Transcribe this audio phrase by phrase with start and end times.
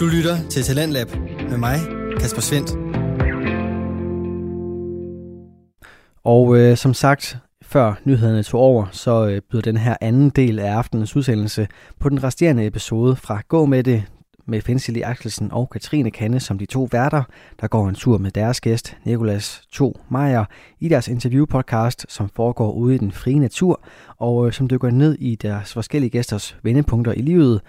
[0.00, 1.08] Du lytter til Talentlab
[1.50, 1.78] med mig,
[2.20, 2.70] Kasper Svendt.
[6.24, 10.58] Og øh, som sagt, før nyhederne tog over, så øh, byder den her anden del
[10.58, 11.68] af aftenens udsendelse
[11.98, 14.04] på den resterende episode fra Gå med det
[14.46, 17.22] med Fensili Axelsen og Katrine Kanne som de to værter,
[17.60, 20.44] der går en tur med deres gæst, Nikolas To Meier,
[20.78, 23.80] i deres interviewpodcast, som foregår ude i den frie natur,
[24.16, 27.60] og øh, som dykker ned i deres forskellige gæsters vendepunkter i livet.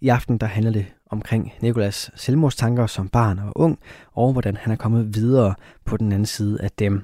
[0.00, 3.78] I aften der handler det omkring Nikolas selvmordstanker som barn og ung,
[4.12, 7.02] og hvordan han er kommet videre på den anden side af dem.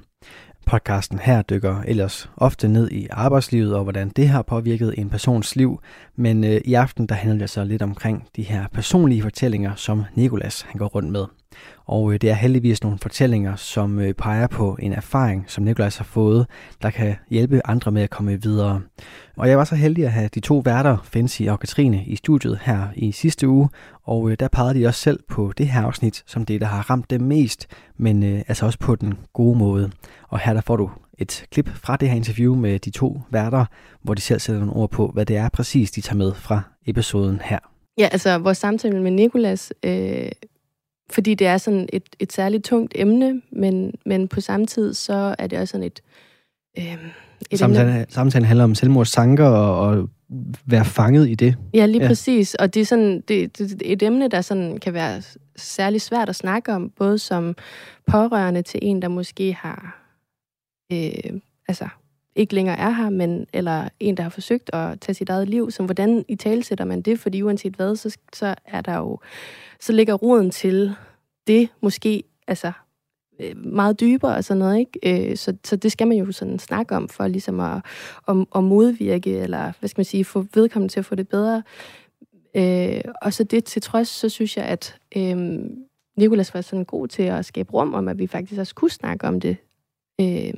[0.65, 5.55] Podcasten her dykker ellers ofte ned i arbejdslivet og hvordan det har påvirket en persons
[5.55, 5.79] liv,
[6.15, 10.03] men øh, i aften der handler det så lidt omkring de her personlige fortællinger, som
[10.15, 11.25] Nikolas han går rundt med.
[11.85, 15.97] Og øh, det er heldigvis nogle fortællinger, som øh, peger på en erfaring, som Nikolas
[15.97, 16.47] har fået,
[16.81, 18.81] der kan hjælpe andre med at komme videre.
[19.37, 22.59] Og jeg var så heldig at have de to værter, Fancy og Katrine, i studiet
[22.63, 23.69] her i sidste uge,
[24.03, 26.89] og øh, der pegede de også selv på det her afsnit som det, der har
[26.89, 29.91] ramt dem mest, men altså også på den gode måde.
[30.29, 33.65] Og her der får du et klip fra det her interview med de to værter,
[34.01, 36.61] hvor de selv sætter nogle ord på, hvad det er præcis, de tager med fra
[36.85, 37.59] episoden her.
[37.97, 40.29] Ja, altså vores samtale med Nikolas, øh,
[41.11, 45.35] fordi det er sådan et, et særligt tungt emne, men, men på samme tid, så
[45.39, 46.01] er det også sådan et...
[46.77, 46.97] Øh,
[47.51, 50.09] et samtalen, samtalen handler om selvmordstanker og, og
[50.65, 51.55] være fanget i det.
[51.73, 52.07] Ja, lige ja.
[52.07, 52.55] præcis.
[52.55, 55.21] Og det er sådan det, det, et emne, der sådan kan være
[55.55, 57.55] særlig svært at snakke om, både som
[58.07, 60.09] pårørende til en, der måske har
[60.91, 61.87] øh, altså
[62.35, 65.71] ikke længere er her, men eller en, der har forsøgt at tage sit eget liv.
[65.71, 67.19] Så hvordan i talesætter man det?
[67.19, 69.19] Fordi uanset hvad, så, så er der jo,
[69.79, 70.95] så ligger roden til
[71.47, 72.71] det måske, altså
[73.39, 75.29] øh, meget dybere og sådan noget, ikke?
[75.31, 77.81] Øh, så, så det skal man jo sådan snakke om, for ligesom at,
[78.27, 81.63] at, at modvirke, eller hvad skal man sige, få vedkommende til at få det bedre.
[82.55, 85.59] Øh, og så det til trods, så synes jeg, at øh,
[86.17, 89.27] Nikolas var sådan god til at skabe rum om, at vi faktisk også kunne snakke
[89.27, 89.57] om det.
[90.21, 90.53] Øh,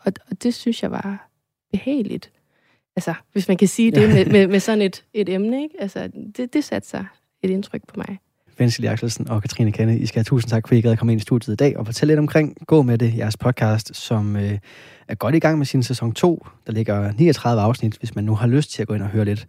[0.00, 1.30] og, og det synes jeg var
[1.72, 2.30] behageligt.
[2.96, 5.74] Altså, hvis man kan sige det med, med, med sådan et, et emne, ikke?
[5.80, 7.06] Altså, det, det satte sig
[7.42, 8.18] et indtryk på mig.
[8.58, 11.12] Vensel Axelsen og Katrine Kenne, I skal have tusind tak, for I gad at komme
[11.12, 14.36] ind i studiet i dag og fortælle lidt omkring Gå med det, jeres podcast, som
[14.36, 14.58] øh,
[15.08, 16.46] er godt i gang med sin sæson 2.
[16.66, 19.24] Der ligger 39 afsnit, hvis man nu har lyst til at gå ind og høre
[19.24, 19.46] lidt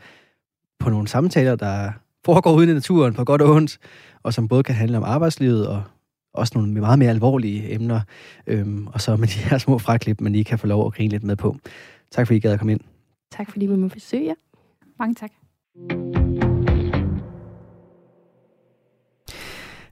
[0.79, 1.91] på nogle samtaler, der
[2.25, 3.77] foregår ude i naturen på godt og ondt,
[4.23, 5.83] og som både kan handle om arbejdslivet og
[6.33, 8.01] også nogle meget mere alvorlige emner,
[8.47, 11.09] øhm, og så med de her små fraklip, man lige kan få lov at grine
[11.09, 11.57] lidt med på.
[12.11, 12.81] Tak fordi I gad at komme ind.
[13.31, 14.35] Tak fordi vi må besøge jer.
[14.99, 16.20] Mange tak.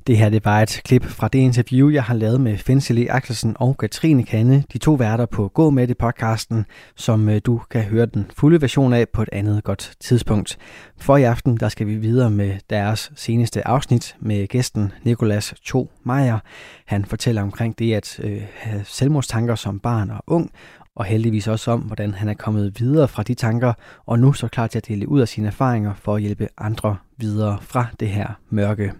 [0.09, 3.55] Det her det var et klip fra det interview, jeg har lavet med Fensili Axelsen
[3.59, 6.65] og Katrine Kanne, de to værter på Gå med det podcasten,
[6.95, 10.57] som øh, du kan høre den fulde version af på et andet godt tidspunkt.
[10.97, 15.91] For i aften, der skal vi videre med deres seneste afsnit med gæsten Nikolas To
[16.03, 16.39] Meyer.
[16.85, 20.51] Han fortæller omkring det at øh, have selvmordstanker som barn og ung,
[20.95, 23.73] og heldigvis også om, hvordan han er kommet videre fra de tanker,
[24.05, 26.97] og nu så klar til at dele ud af sine erfaringer for at hjælpe andre
[27.17, 28.91] videre fra det her mørke.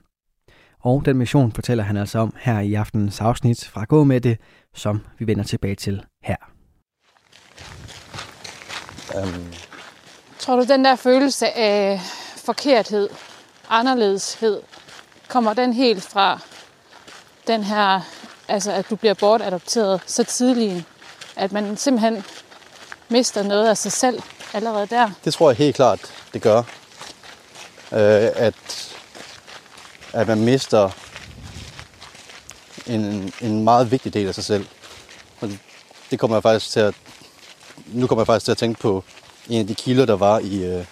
[0.81, 4.37] Og den mission fortæller han altså om her i aftenens afsnit fra Gå med det,
[4.75, 6.35] som vi vender tilbage til her.
[9.23, 9.53] Um.
[10.39, 11.99] Tror du, den der følelse af
[12.45, 13.09] forkerthed,
[13.69, 14.61] anderledeshed,
[15.27, 16.39] kommer den helt fra
[17.47, 18.01] den her,
[18.47, 20.85] altså at du bliver bortadopteret så tidligt,
[21.35, 22.23] at man simpelthen
[23.09, 24.21] mister noget af sig selv
[24.53, 25.09] allerede der?
[25.25, 26.57] Det tror jeg helt klart, det gør.
[27.91, 28.88] Øh, at
[30.13, 30.89] at man mister
[32.87, 34.67] en, en meget vigtig del af sig selv.
[35.41, 35.49] Og
[36.11, 36.95] det kommer jeg faktisk til at,
[37.87, 39.03] nu kommer jeg faktisk til at tænke på
[39.49, 40.85] en af de kilder, der var i, øh,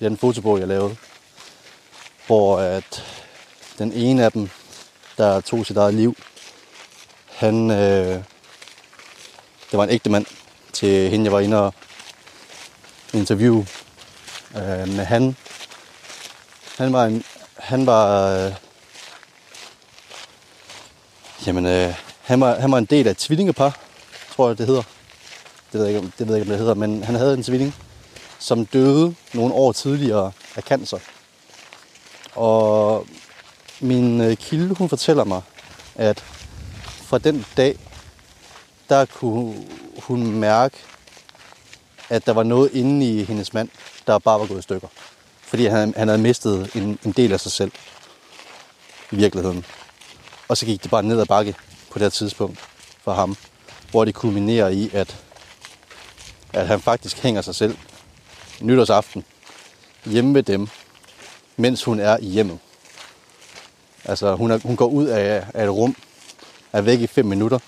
[0.00, 0.96] i den fotobog, jeg lavede.
[2.26, 3.04] Hvor at
[3.78, 4.50] den ene af dem,
[5.18, 6.16] der tog sit eget liv,
[7.26, 8.22] han, øh,
[9.70, 10.26] det var en ægte mand
[10.72, 11.74] til hende, jeg var inde og
[13.12, 13.64] interview
[14.56, 15.36] øh, med han.
[16.78, 17.24] Han var en,
[17.68, 18.30] han var...
[18.30, 18.54] Øh,
[21.46, 23.78] jamen, øh, han, var, han var en del af et tvillingepar,
[24.34, 24.82] tror jeg, det hedder.
[25.72, 27.42] Det ved jeg ikke, det ved jeg ikke, om det hedder, men han havde en
[27.42, 27.74] tvilling,
[28.38, 30.98] som døde nogle år tidligere af cancer.
[32.34, 33.06] Og
[33.80, 35.42] min øh, kilde, hun fortæller mig,
[35.94, 36.24] at
[36.84, 37.78] fra den dag,
[38.88, 39.64] der kunne
[40.02, 40.76] hun mærke,
[42.08, 43.68] at der var noget inde i hendes mand,
[44.06, 44.88] der bare var gået i stykker
[45.48, 47.72] fordi han, han havde mistet en, en del af sig selv
[49.12, 49.64] i virkeligheden.
[50.48, 51.54] Og så gik det bare ned ad bakke
[51.90, 52.58] på det her tidspunkt
[53.04, 53.36] for ham,
[53.90, 55.16] hvor det kulminerer i, at,
[56.52, 57.76] at han faktisk hænger sig selv
[58.60, 59.24] nytårsaften
[60.06, 60.68] hjemme med dem,
[61.56, 62.58] mens hun er i hjemmet.
[64.04, 65.96] Altså, hun, er, hun går ud af, af et rum,
[66.72, 67.58] er væk i fem minutter,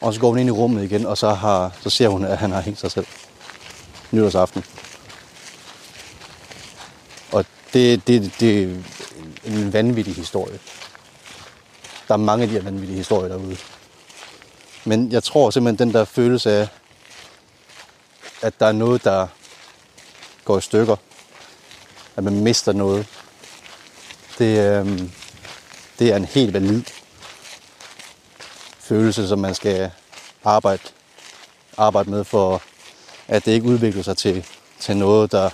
[0.00, 2.38] og så går hun ind i rummet igen, og så, har, så ser hun, at
[2.38, 3.06] han har hængt sig selv
[4.10, 4.64] nytårsaften.
[7.76, 8.76] Det, det, det er
[9.44, 10.58] en vanvittig historie.
[12.08, 13.56] Der er mange af de her vanvittige historier derude.
[14.84, 16.68] Men jeg tror simpelthen, den der følelse af,
[18.42, 19.26] at der er noget, der
[20.44, 20.96] går i stykker,
[22.16, 23.06] at man mister noget,
[24.38, 25.10] det, øhm,
[25.98, 26.82] det er en helt valid
[28.78, 29.90] følelse, som man skal
[30.44, 30.82] arbejde,
[31.76, 32.62] arbejde med for,
[33.28, 34.46] at det ikke udvikler sig til,
[34.80, 35.50] til noget, der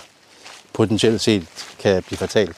[0.73, 1.47] potentielt set
[1.79, 2.57] kan blive fatalt.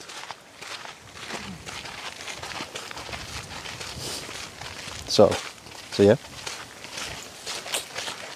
[5.07, 5.35] Så,
[5.91, 6.15] så ja.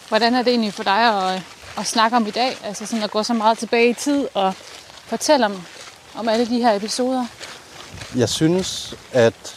[0.08, 1.42] Hvordan er det egentlig for dig at,
[1.78, 2.58] at snakke om i dag?
[2.64, 4.54] Altså sådan at gå så meget tilbage i tid og
[5.06, 5.62] fortælle om,
[6.16, 7.26] om alle de her episoder?
[8.16, 9.56] Jeg synes, at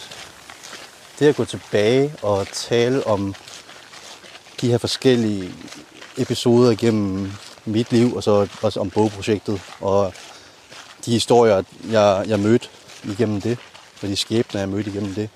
[1.19, 3.34] det at gå tilbage og tale om
[4.60, 5.54] de her forskellige
[6.16, 7.32] episoder igennem
[7.64, 10.14] mit liv, og så også om bogprojektet, og
[11.04, 12.68] de historier, jeg, jeg mødte
[13.04, 13.58] igennem det,
[14.02, 15.30] og de skæbner, jeg mødte igennem det,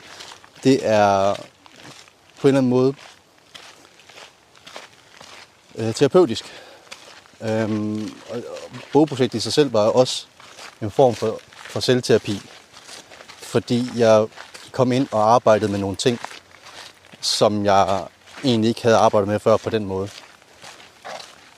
[0.65, 1.35] det er
[2.41, 2.95] på en eller anden måde
[5.75, 6.45] øh, terapeutisk.
[7.41, 10.27] Øhm, og, og bogprojektet i sig selv var også
[10.83, 12.41] en form for, for selvterapi,
[13.39, 14.27] fordi jeg
[14.73, 16.21] kom ind og arbejdede med nogle ting,
[17.21, 18.05] som jeg
[18.45, 20.09] egentlig ikke havde arbejdet med før på den måde.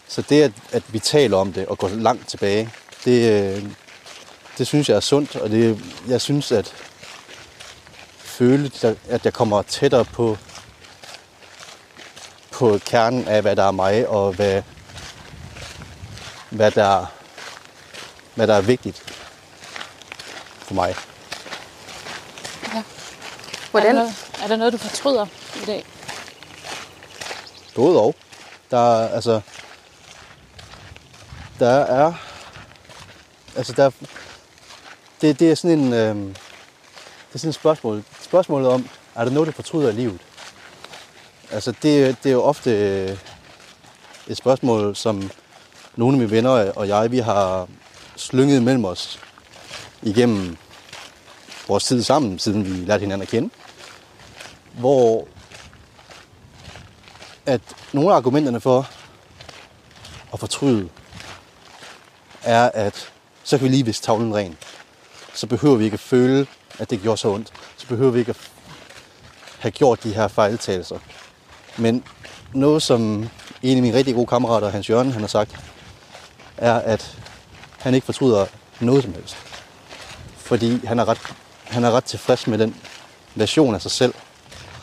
[0.08, 2.70] Så det, at, at vi taler om det og går langt tilbage,
[3.04, 3.64] det, øh,
[4.58, 6.74] det synes jeg er sundt, og det, jeg synes, at
[8.18, 8.70] føle,
[9.08, 10.38] at jeg kommer tættere på,
[12.50, 14.62] på kernen af, hvad der er mig, og hvad,
[16.50, 17.06] hvad, der,
[18.34, 19.02] hvad der er vigtigt
[20.58, 20.94] for mig.
[23.70, 23.88] Hvordan?
[23.88, 25.26] Er der, noget, er der noget, du fortryder
[25.62, 25.84] i dag?
[27.74, 28.14] Både og.
[28.70, 29.40] Der er, altså,
[31.58, 32.12] der er,
[33.56, 33.90] altså der,
[35.20, 38.04] det, det er sådan en, øh, det er sådan et spørgsmål.
[38.20, 40.20] Spørgsmålet om, er der noget, du fortryder i livet?
[41.50, 43.18] Altså det, det er jo ofte øh,
[44.26, 45.30] et spørgsmål, som
[45.96, 47.68] nogle af mine venner og jeg, vi har
[48.16, 49.20] slynget mellem os
[50.02, 50.56] igennem
[51.68, 53.50] vores tid sammen, siden vi lærte hinanden at kende.
[54.72, 55.28] Hvor
[57.46, 57.60] at
[57.92, 58.90] nogle af argumenterne for
[60.32, 60.88] at fortryde,
[62.48, 63.12] er, at
[63.44, 64.56] så kan vi lige vise tavlen ren.
[65.34, 66.46] Så behøver vi ikke at føle,
[66.78, 67.52] at det gjorde så ondt.
[67.76, 68.50] Så behøver vi ikke at
[69.58, 70.98] have gjort de her fejltagelser.
[71.76, 72.04] Men
[72.54, 73.28] noget, som
[73.62, 75.56] en af mine rigtig gode kammerater, Hans Jørgen, han har sagt,
[76.56, 77.18] er, at
[77.78, 78.46] han ikke fortryder
[78.80, 79.36] noget som helst.
[80.36, 81.20] Fordi han er ret,
[81.64, 82.76] han er ret tilfreds med den
[83.34, 84.14] version af sig selv,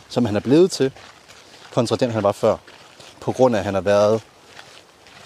[0.09, 0.91] som han er blevet til,
[1.73, 2.57] kontra den, han var før.
[3.19, 4.21] På grund af, at han har været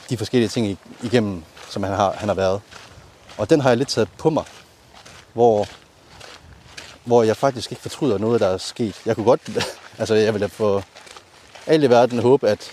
[0.09, 2.61] de forskellige ting igennem, som han har, han har været.
[3.37, 4.45] Og den har jeg lidt taget på mig,
[5.33, 5.67] hvor,
[7.03, 9.01] hvor jeg faktisk ikke fortryder noget, der er sket.
[9.05, 9.41] Jeg kunne godt,
[9.99, 10.81] altså jeg ville få
[11.67, 12.71] alt i verden håbe, at,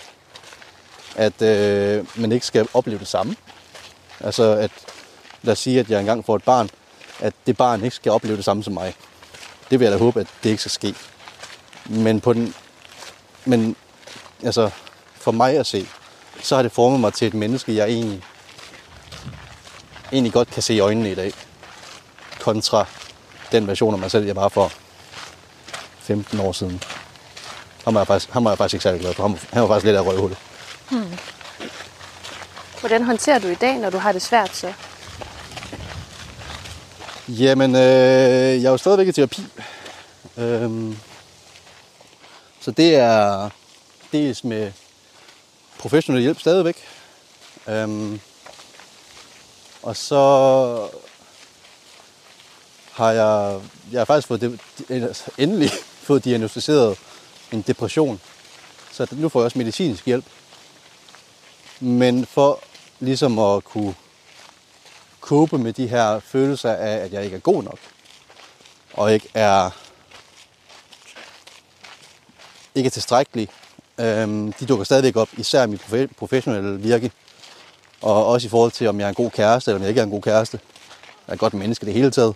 [1.15, 3.35] at øh, man ikke skal opleve det samme.
[4.19, 4.71] Altså at,
[5.41, 6.69] lad os sige, at jeg engang får et barn,
[7.19, 8.95] at det barn ikke skal opleve det samme som mig.
[9.69, 10.95] Det vil jeg da håbe, at det ikke skal ske.
[11.85, 12.53] Men på den,
[13.45, 13.75] men
[14.43, 14.69] altså,
[15.15, 15.87] for mig at se,
[16.41, 18.23] så har det formet mig til et menneske, jeg egentlig,
[20.11, 21.33] egentlig godt kan se i øjnene i dag.
[22.39, 22.85] Kontra
[23.51, 24.71] den version af mig selv, jeg var for
[25.99, 26.83] 15 år siden.
[27.85, 29.27] Ham var jeg faktisk, ham var jeg faktisk ikke særlig glad for.
[29.27, 30.37] Han, han var faktisk lidt af røvhullet.
[30.89, 31.17] Hmm.
[32.79, 34.73] Hvordan håndterer du i dag, når du har det svært så?
[37.27, 39.45] Jamen, øh, jeg er jo stadigvæk i terapi.
[40.37, 40.97] Øhm,
[42.59, 43.49] så det er
[44.11, 44.71] dels med
[45.79, 46.77] professionel hjælp stadigvæk.
[47.67, 48.19] Øhm,
[49.83, 50.89] og så
[52.91, 54.59] har jeg, jeg har faktisk fået det,
[55.37, 55.71] endelig
[56.07, 56.97] fået diagnostiseret
[57.51, 58.21] en depression.
[58.91, 60.25] Så nu får jeg også medicinsk hjælp.
[61.79, 62.59] Men for
[62.99, 63.95] ligesom at kunne
[65.21, 67.79] kåbe med de her følelser af, at jeg ikke er god nok,
[68.93, 69.69] og ikke er
[72.75, 73.49] ikke er tilstrækkelig.
[73.99, 77.11] Øhm, de dukker stadigvæk op, især i mit professionelle virke.
[78.01, 80.01] Og også i forhold til, om jeg er en god kæreste, eller om jeg ikke
[80.01, 80.59] er en god kæreste.
[81.27, 82.35] Jeg er et godt menneske det hele taget.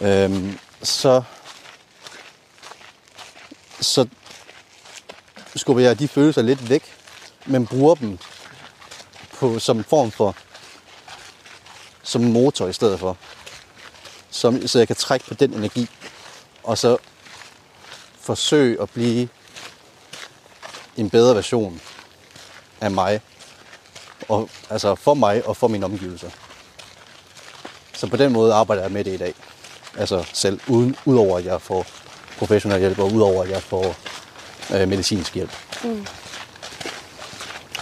[0.00, 1.22] Øhm, så,
[3.80, 4.06] så
[5.56, 6.82] skubber jeg de følelser lidt væk,
[7.46, 8.18] men bruger dem
[9.38, 10.36] på, som form for
[12.02, 13.16] som motor i stedet for.
[14.30, 15.88] som, så jeg kan trække på den energi,
[16.62, 16.96] og så
[18.20, 19.28] forsøge at blive
[20.96, 21.80] en bedre version
[22.80, 23.20] af mig.
[24.28, 26.28] Og, altså for mig og for mine omgivelser.
[27.92, 29.34] Så på den måde arbejder jeg med det i dag.
[29.98, 31.86] Altså selv, uden, udover at jeg får
[32.38, 33.96] professionel hjælp, og udover at jeg får
[34.74, 35.50] øh, medicinsk hjælp.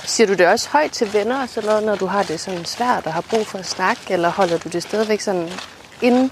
[0.04, 2.64] Siger du det også højt til venner og sådan noget, når du har det sådan
[2.64, 5.50] svært og har brug for at snakke, eller holder du det stadigvæk sådan
[6.02, 6.30] inde?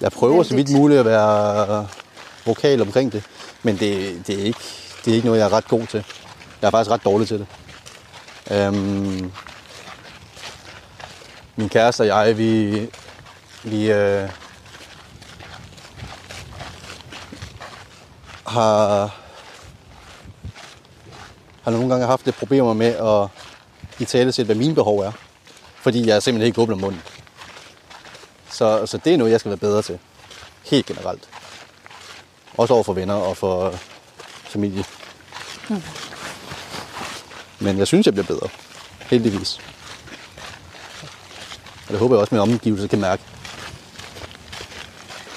[0.00, 1.86] Jeg prøver så vidt muligt at være
[2.46, 3.22] vokal omkring det,
[3.62, 4.60] men det, det, er ikke,
[5.04, 6.04] det er ikke noget, jeg er ret god til.
[6.62, 7.46] Jeg er faktisk ret dårlig til det.
[8.50, 9.32] Øhm,
[11.56, 12.80] min kæreste og jeg, vi,
[13.62, 14.28] vi øh,
[18.46, 19.06] har,
[21.62, 23.28] har nogle gange haft lidt problemer med at
[24.00, 25.12] i tale hvad mine behov er.
[25.76, 27.02] Fordi jeg simpelthen ikke åbner munden.
[28.50, 29.98] Så, så det er noget, jeg skal være bedre til.
[30.64, 31.28] Helt generelt.
[32.56, 33.74] Også over for venner og for
[34.44, 34.84] familie.
[35.68, 35.82] Mm.
[37.60, 38.48] Men jeg synes, jeg bliver bedre.
[38.98, 39.58] Heldigvis.
[41.86, 43.22] Og det håber jeg også, at mine omgivelser kan mærke.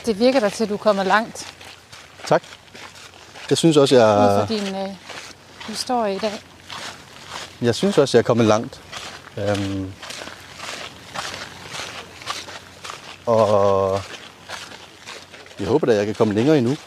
[0.06, 1.48] Det virker da til, at du er kommet langt
[2.28, 2.44] Tak.
[3.50, 4.96] Jeg synes også, jeg, ud fra din øh,
[5.68, 6.42] historie i dag.
[7.62, 8.82] jeg synes også, jeg er kommet langt.
[9.38, 9.94] Øhm,
[13.26, 14.02] og
[15.60, 16.78] jeg håber da, jeg kan komme længere endnu.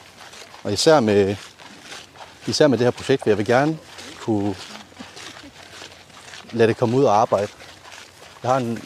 [0.63, 1.37] Og især med,
[2.47, 3.79] især med det her projekt, for jeg vil gerne
[4.21, 4.55] kunne
[6.55, 7.49] lade det komme ud og arbejde.
[8.43, 8.79] Jeg har en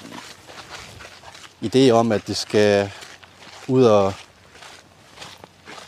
[1.64, 2.90] idé om, at det skal
[3.68, 4.14] ud og,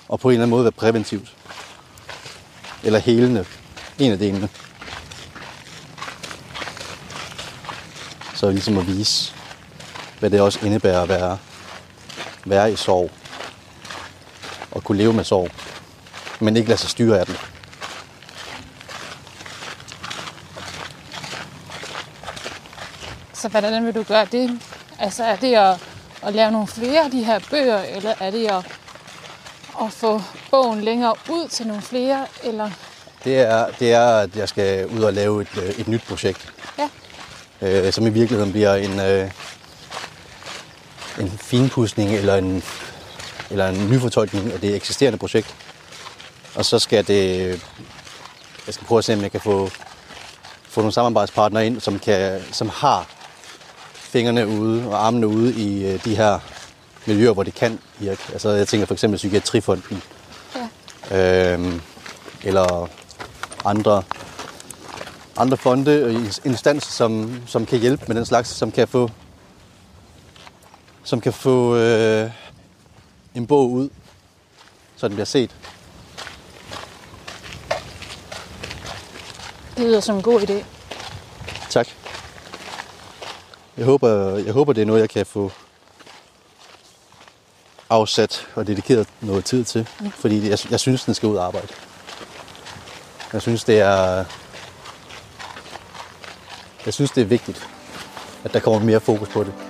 [0.09, 1.37] og på en eller anden måde være præventivt.
[2.83, 3.45] Eller helende.
[3.99, 4.49] En af delene.
[8.35, 9.35] Så ligesom at vise,
[10.19, 11.39] hvad det også indebærer at være,
[12.45, 13.11] være i sorg.
[14.71, 15.51] Og kunne leve med sorg.
[16.41, 17.37] Men ikke lade sig styre af den.
[23.41, 24.61] Så hvordan vil du gøre det?
[24.99, 25.77] Altså er det at,
[26.23, 28.65] at lave nogle flere af de her bøger, eller er det at,
[29.83, 32.27] at få bogen længere ud til nogle flere?
[32.45, 32.71] Eller
[33.25, 36.53] Det er, det er, at jeg skal ud og lave et, øh, et nyt projekt.
[36.79, 36.89] Ja.
[37.63, 39.31] Øh, som i virkeligheden bliver en, øh,
[41.21, 42.63] en finpudsning eller en,
[43.51, 45.55] eller en nyfortolkning af det eksisterende projekt.
[46.55, 47.49] Og så skal det...
[48.67, 49.71] Jeg skal prøve at se, om jeg kan få,
[50.69, 53.07] få nogle samarbejdspartnere ind, som, kan, som har
[54.11, 56.39] fingrene ude og armene ude i øh, de her
[57.07, 58.23] miljøer, hvor det kan virke.
[58.33, 60.03] Altså, jeg tænker for eksempel Psykiatrifonden.
[61.11, 61.53] Ja.
[61.53, 61.81] Øhm,
[62.45, 62.89] eller
[63.65, 64.03] andre,
[65.37, 66.13] andre fonde og
[66.45, 69.11] instanser, som, som kan hjælpe med den slags, som kan få,
[71.03, 72.31] som kan få øh,
[73.35, 73.89] en bog ud,
[74.97, 75.51] så den bliver set.
[79.81, 80.65] det lyder som en god idé.
[81.71, 81.89] Tak.
[83.81, 85.53] Jeg håber, jeg håber, det er noget, jeg kan få
[87.91, 89.89] afsat og dedikeret noget tid til.
[90.15, 91.69] Fordi jeg, jeg synes, den skal ud og arbejde.
[93.33, 94.25] Jeg synes, det er...
[96.87, 97.69] Jeg synes, det er vigtigt,
[98.45, 99.70] at der kommer mere fokus på det.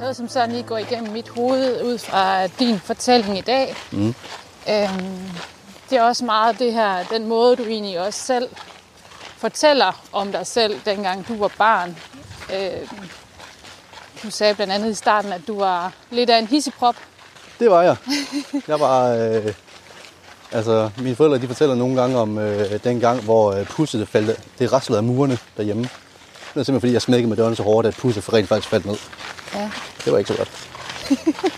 [0.00, 3.74] Noget, som sådan lige går igennem mit hoved ud fra din fortælling i dag.
[3.92, 4.14] Mm.
[4.68, 5.30] Øhm,
[5.90, 8.48] det er også meget det her, den måde, du egentlig også selv
[9.36, 11.96] fortæller om dig selv, dengang du var barn.
[12.54, 12.88] Øhm,
[14.22, 16.96] du sagde blandt andet i starten, at du var lidt af en hisseprop.
[17.58, 17.96] Det var jeg.
[18.68, 19.08] Jeg var...
[19.08, 19.54] Øh,
[20.52, 24.40] altså, mine forældre de fortæller nogle gange om øh, den gang, hvor øh, pusset faldt,
[24.58, 25.88] det raslede af murene derhjemme.
[26.50, 28.86] Det var simpelthen fordi, jeg smækkede med døren så hårdt, at pusset rent faktisk faldt
[28.86, 28.96] ned.
[29.54, 29.70] Ja.
[30.04, 30.50] Det var ikke så godt.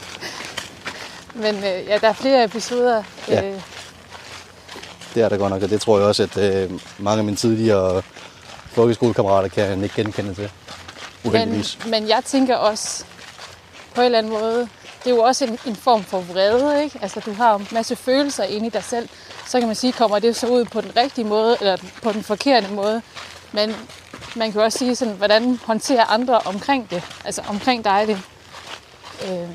[1.44, 3.02] Men øh, ja, der er flere episoder.
[3.28, 3.44] Ja.
[3.44, 3.60] Øh,
[5.14, 7.36] Det er der godt nok, og det tror jeg også, at øh, mange af mine
[7.36, 8.02] tidligere
[8.72, 10.50] folkeskolekammerater kan ikke genkende til.
[11.22, 11.78] men, Uheldigvis.
[11.86, 13.04] men jeg tænker også,
[13.94, 14.68] på en eller anden måde,
[15.04, 16.98] det er jo også en, en form for vrede, ikke?
[17.02, 19.08] Altså, du har en masse følelser inde i dig selv.
[19.48, 22.22] Så kan man sige, kommer det så ud på den rigtige måde, eller på den
[22.22, 23.02] forkerte måde.
[23.52, 23.74] Men
[24.36, 27.02] man kan også sige sådan, hvordan håndterer andre omkring det?
[27.24, 28.20] Altså omkring dig det.
[29.24, 29.48] Øh,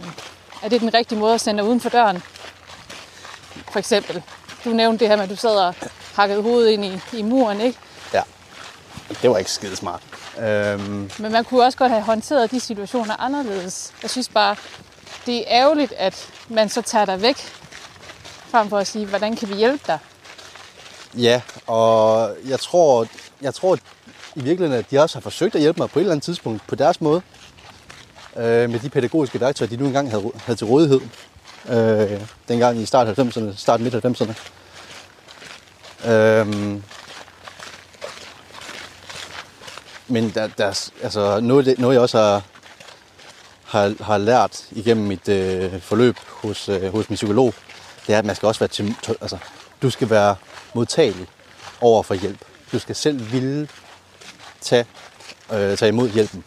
[0.64, 2.24] er det den rigtige måde at sende uden for døren?
[3.72, 4.24] For eksempel.
[4.66, 5.76] Du nævnte det her med, at du sad og
[6.16, 7.80] hakkede hovedet ind i, i muren, ikke?
[8.14, 8.22] Ja.
[9.22, 10.02] Det var ikke skide smart.
[10.40, 13.94] Øhm, Men man kunne også godt have håndteret de situationer anderledes.
[14.02, 14.56] Jeg synes bare,
[15.26, 17.38] det er ærgerligt, at man så tager dig væk,
[18.50, 20.00] frem for at sige, hvordan kan vi hjælpe dig?
[21.18, 23.08] ja, og jeg tror,
[23.42, 23.78] jeg tror
[24.38, 26.62] i virkeligheden, at de også har forsøgt at hjælpe mig på et eller andet tidspunkt
[26.68, 27.22] på deres måde.
[28.38, 31.02] Øh, med de pædagogiske værktøjer, de nu engang havde, havde til rådighed.
[31.70, 34.34] Øh, dengang i start 90'erne, start midt 90'erne.
[36.10, 36.48] Øh,
[40.08, 42.42] men der, der, altså noget, det, noget jeg også har,
[43.66, 47.54] har, har lært igennem mit øh, forløb hos, øh, hos min psykolog,
[48.08, 49.38] det er, at man skal også være til, altså,
[49.82, 50.36] du skal være
[50.74, 51.28] modtagelig
[51.82, 52.40] over for hjælp.
[52.72, 53.68] Du skal selv ville
[54.62, 54.86] tage,
[55.54, 56.44] øh, tage imod hjælpen.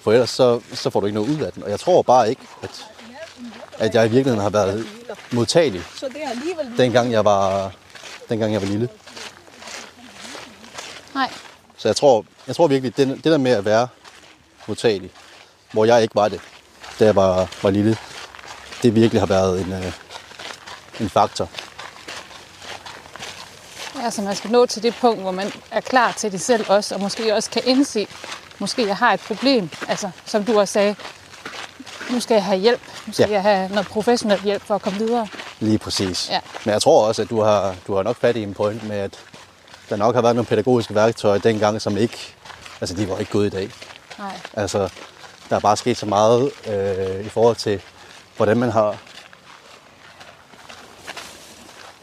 [0.00, 1.62] For ellers så, så får du ikke noget ud af den.
[1.62, 2.86] Og jeg tror bare ikke, at,
[3.78, 4.86] at jeg i virkeligheden har været
[5.30, 5.82] modtagelig,
[6.76, 7.72] dengang jeg var,
[8.28, 8.88] dengang jeg var lille.
[11.14, 11.30] Nej.
[11.76, 13.88] Så jeg tror, jeg tror virkelig, det, det der med at være
[14.66, 15.10] modtagelig,
[15.72, 16.40] hvor jeg ikke var det,
[16.98, 17.96] da jeg var, var lille,
[18.82, 19.92] det virkelig har været en, øh,
[21.00, 21.48] en faktor.
[24.04, 26.94] Altså man skal nå til det punkt, hvor man er klar til det selv også,
[26.94, 28.06] og måske også kan indse,
[28.58, 29.70] måske jeg har et problem.
[29.88, 30.94] Altså som du også sagde,
[32.10, 32.80] nu skal jeg have hjælp.
[33.06, 33.34] Nu skal Ja.
[33.34, 35.26] jeg have noget professionel hjælp for at komme videre.
[35.60, 36.28] Lige præcis.
[36.30, 36.40] Ja.
[36.64, 38.96] Men jeg tror også, at du har, du har nok fat i en point med,
[38.96, 39.18] at
[39.90, 42.34] der nok har været nogle pædagogiske værktøjer dengang, som ikke,
[42.80, 43.70] altså de var ikke gået i dag.
[44.18, 44.40] Nej.
[44.54, 44.88] Altså,
[45.50, 47.80] der er bare sket så meget øh, i forhold til,
[48.36, 48.96] hvordan man har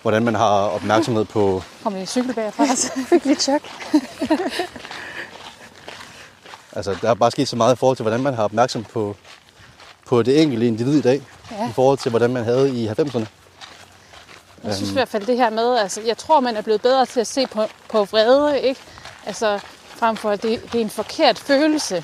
[0.08, 2.66] hvordan man har opmærksomhed på, Kom i cykel bagfra.
[3.10, 3.62] Fik lige chok.
[6.76, 9.16] altså der er bare sket så meget i forhold til, hvordan man har opmærksom på,
[10.06, 11.22] på det enkelte individ i dag,
[11.52, 11.70] Ja.
[11.70, 13.26] i forhold til, hvordan man havde i 90'erne.
[14.64, 17.06] Jeg synes i hvert fald det her med, altså jeg tror, man er blevet bedre
[17.06, 18.82] til at se på, på vrede, ikke?
[19.26, 19.60] Altså
[19.96, 22.04] frem for, at det, det er en forkert følelse.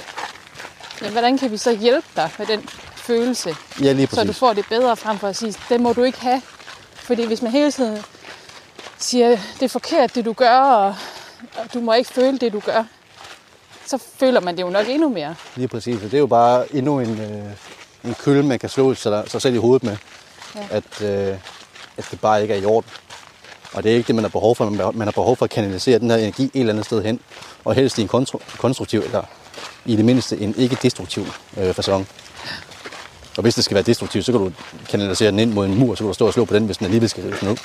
[1.02, 4.40] Men hvordan kan vi så hjælpe dig med den følelse, Ja, lige så du præcis.
[4.40, 6.42] får det bedre frem for at sige, det må du ikke have.
[7.04, 7.98] Fordi hvis man hele tiden
[8.98, 10.96] siger, det er forkert, det du gør, og,
[11.58, 12.84] og du må ikke føle det, du gør,
[13.86, 15.36] så føler man det jo nok endnu mere.
[15.56, 15.96] Lige præcis.
[15.96, 17.52] Og det er jo bare endnu en, øh,
[18.10, 19.98] en kølle, man kan slå sig, sig selv i hovedet med.
[20.56, 20.68] Ja.
[20.70, 21.38] At, øh,
[21.98, 22.90] at det bare ikke er i orden.
[23.74, 24.70] Og det er ikke det, man har behov for.
[24.92, 27.20] Man har behov for at kanalisere den her energi et eller andet sted hen.
[27.66, 29.24] Og helst i en konstru- konstruktiv, eller
[29.86, 31.26] i det mindste en ikke-destruktiv
[31.58, 32.08] øh, fasong.
[33.38, 34.52] Og hvis det skal være destruktivt, så kan du
[34.90, 36.78] kanalisere den ind mod en mur, så kan du stå og slå på den, hvis
[36.78, 37.58] den alligevel skal rives ned.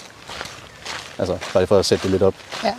[1.18, 2.34] Altså, bare for at sætte det lidt op.
[2.64, 2.74] Ja.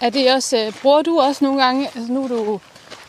[0.00, 2.60] Er det også, øh, bruger du også nogle gange, altså nu du,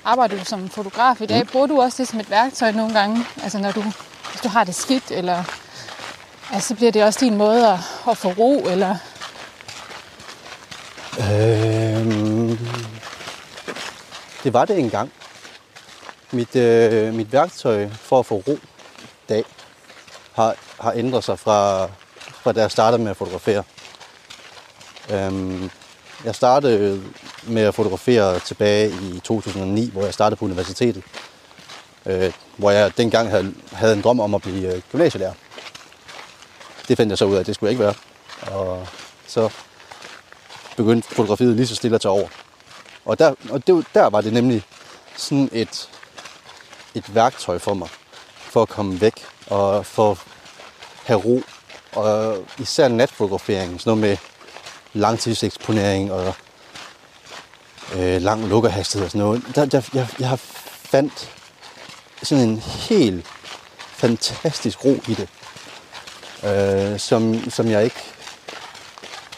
[0.05, 3.25] arbejder du som fotograf i dag, bruger du også det som et værktøj nogle gange?
[3.43, 5.43] Altså når du, hvis du har det skidt, eller
[6.51, 8.95] altså, så bliver det også din måde at, at få ro, eller
[11.19, 12.57] Øhm,
[14.43, 15.11] det var det engang.
[16.31, 18.57] Mit, øh, mit værktøj for at få ro
[19.29, 19.43] dag
[20.33, 21.85] har, har ændret sig fra,
[22.31, 23.63] fra da jeg startede med at fotografere.
[25.11, 25.69] Øhm,
[26.25, 27.03] jeg startede
[27.43, 31.03] med at fotografere tilbage i 2009, hvor jeg startede på universitetet.
[32.05, 35.33] Øh, hvor jeg dengang havde, havde en drøm om at blive øh, gymnasielærer.
[36.87, 38.57] Det fandt jeg så ud af, at det skulle jeg ikke være.
[38.57, 38.87] Og
[39.27, 39.49] så
[40.77, 42.27] begyndte fotografiet lige så stille at tage over.
[43.05, 44.63] Og der, og det, var- der var det nemlig
[45.17, 45.89] sådan et,
[46.95, 47.89] et værktøj for mig,
[48.35, 50.17] for at komme væk og for at
[51.05, 51.41] have ro.
[51.91, 54.17] Og især natfotografering, sådan noget med
[54.93, 56.33] langtidseksponering og
[57.95, 59.43] øh, lang lukkerhastighed og sådan noget.
[59.55, 60.39] Der, der, jeg, jeg har
[60.91, 61.29] fandt
[62.23, 63.25] sådan en helt
[63.91, 65.29] fantastisk ro i det,
[66.43, 68.01] øh, som, som jeg ikke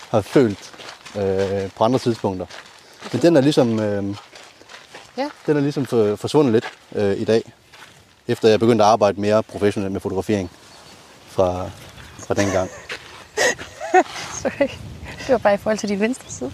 [0.09, 0.71] har følt
[1.15, 2.45] øh, på andre tidspunkter.
[3.11, 4.15] Men den er ligesom, øh,
[5.17, 5.29] Ja.
[5.45, 7.53] den er ligesom for, forsvundet lidt øh, i dag,
[8.27, 10.51] efter jeg begyndte at arbejde mere professionelt med fotografering
[11.27, 11.69] fra,
[12.19, 12.69] fra den gang.
[14.41, 14.67] Sorry.
[15.19, 16.51] Det var bare i forhold til din venstre side.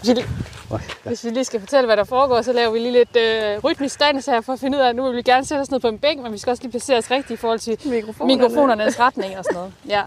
[0.00, 0.24] Hvis vi,
[1.04, 4.00] hvis vi lige skal fortælle, hvad der foregår, så laver vi lige lidt øh, rytmisk
[4.00, 5.80] dans her for at finde ud af, at nu vil vi gerne sætte os ned
[5.80, 8.36] på en bænk, men vi skal også lige placere os rigtigt i forhold til Mikrofonerne.
[8.36, 9.72] mikrofonernes retning og sådan noget.
[9.88, 10.02] Ja.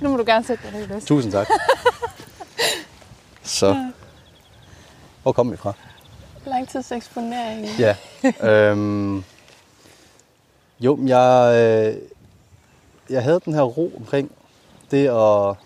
[0.00, 1.06] Nu må du gerne sætte dig bedst.
[1.06, 1.46] Tusind tak.
[3.42, 3.90] Så,
[5.22, 5.72] hvor kom vi fra?
[6.46, 7.66] Langtidseksponering.
[7.78, 7.96] Ja.
[8.50, 9.24] øhm,
[10.80, 12.02] jo, jeg, øh,
[13.10, 14.30] jeg havde den her ro omkring
[14.90, 15.56] det at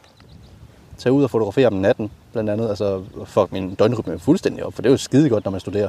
[0.98, 2.68] tage ud og fotografere om natten, blandt andet.
[2.68, 5.88] Altså, fuck min døgnrytme fuldstændig op, for det er jo skide godt, når man studerer.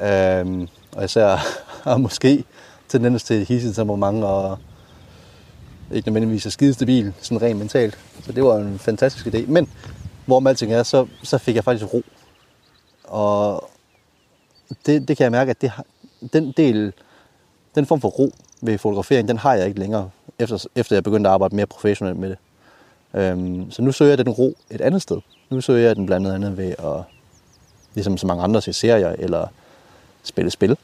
[0.00, 1.26] Øhm, og især
[1.90, 2.44] har måske
[2.88, 4.58] tendens til hisse temperament og
[5.92, 7.98] ikke nødvendigvis er skide stabil, sådan rent mentalt.
[8.24, 9.46] Så det var en fantastisk idé.
[9.46, 9.68] Men
[10.26, 12.02] hvorom alting er, så, så fik jeg faktisk ro
[13.04, 13.70] og
[14.86, 15.84] det, det kan jeg mærke, at det, har-
[16.32, 16.92] den del,
[17.74, 21.28] den form for ro ved fotografering, den har jeg ikke længere, efter, efter jeg begyndte
[21.30, 22.38] at arbejde mere professionelt med det.
[23.14, 25.20] Øhm, så nu søger jeg den ro et andet sted.
[25.50, 27.02] Nu søger jeg den blandt andet ved at,
[27.94, 29.46] ligesom så mange andre, se serier eller
[30.22, 30.76] spille spil.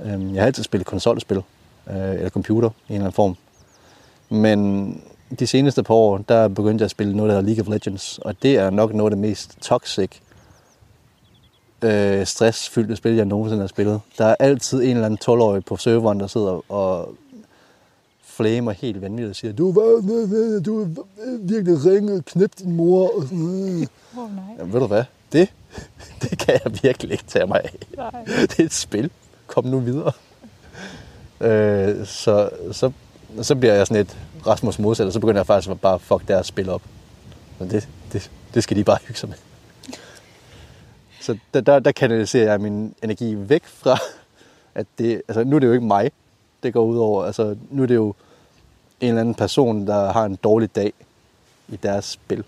[0.00, 1.36] Øhm, jeg har altid spillet konsolspil
[1.90, 3.36] øh, eller computer i en eller anden form.
[4.28, 5.02] Men
[5.38, 8.18] de seneste par år, der begyndte jeg at spille noget, der hedder League of Legends.
[8.18, 10.10] Og det er nok noget af det mest toxic,
[11.84, 14.00] øh, stressfyldte spil, jeg nogensinde har spillet.
[14.18, 17.14] Der er altid en eller anden 12-årig på serveren, der sidder og
[18.24, 20.86] flamer helt vanvittigt og siger, du er, du er
[21.40, 23.16] virkelig ringe, knip din mor.
[23.16, 23.88] Og sådan.
[24.18, 24.44] Åh, nej.
[24.58, 25.04] Jamen, ved du hvad?
[25.32, 25.52] Det,
[26.22, 27.76] det kan jeg virkelig ikke tage mig af.
[27.96, 28.24] nej.
[28.50, 29.10] Det er et spil.
[29.46, 30.12] Kom nu videre.
[31.40, 32.92] Øh, så, så,
[33.42, 36.28] så bliver jeg sådan et Rasmus modsat, og så begynder jeg faktisk bare at fuck
[36.28, 36.82] deres spil op.
[37.58, 39.36] Men det, det, det skal de bare hygge sig med.
[41.20, 43.98] Så der, der, der kanaliserer jeg min energi væk fra,
[44.74, 46.10] at det, altså nu er det jo ikke mig,
[46.62, 47.24] det går ud over.
[47.24, 48.14] Altså nu er det jo
[49.00, 50.92] en eller anden person, der har en dårlig dag
[51.68, 52.44] i deres spil.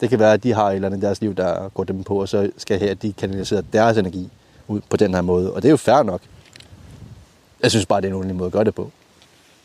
[0.00, 2.04] Det kan være, at de har et eller andet i deres liv, der går dem
[2.04, 4.30] på, og så skal her, at de kanaliserer deres energi
[4.68, 5.52] ud på den her måde.
[5.52, 6.20] Og det er jo fair nok.
[7.62, 8.90] Jeg synes bare, det er en ordentlig måde at gøre det på.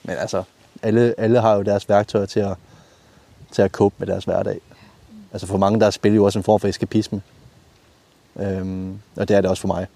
[0.04, 0.44] Men altså,
[0.82, 2.58] alle, alle har jo deres værktøjer til at,
[3.52, 4.60] til at cope med deres hverdag.
[5.32, 7.22] Altså for mange, der er spil jo også en form for eskapisme.
[8.40, 9.88] Øhm, og det er det også for mig.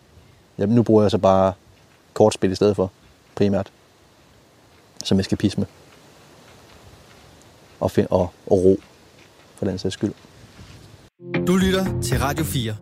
[0.57, 1.53] Jeg, nu bruger jeg så bare
[2.13, 2.91] kortspil i stedet for,
[3.35, 3.71] primært.
[5.03, 5.65] Som eskapisme.
[7.79, 8.77] Og, find, og, og ro,
[9.55, 10.13] for den sags skyld.
[11.47, 12.75] Du lytter til Radio 4.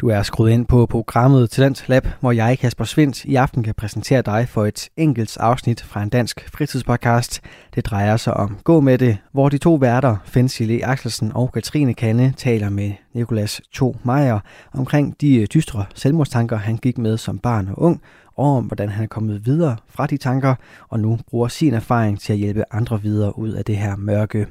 [0.00, 3.74] Du er skruet ind på programmet Talent Lab, hvor jeg, Kasper Svindt, i aften kan
[3.74, 7.40] præsentere dig for et enkelt afsnit fra en dansk fritidspodcast.
[7.74, 11.94] Det drejer sig om Gå med det, hvor de to værter, Fensile Axelsen og Katrine
[11.94, 14.40] Kanne, taler med Nikolas To Meier
[14.72, 18.02] omkring de øh, dystre selvmordstanker, han gik med som barn og ung,
[18.36, 20.54] og om hvordan han er kommet videre fra de tanker,
[20.88, 24.46] og nu bruger sin erfaring til at hjælpe andre videre ud af det her mørke.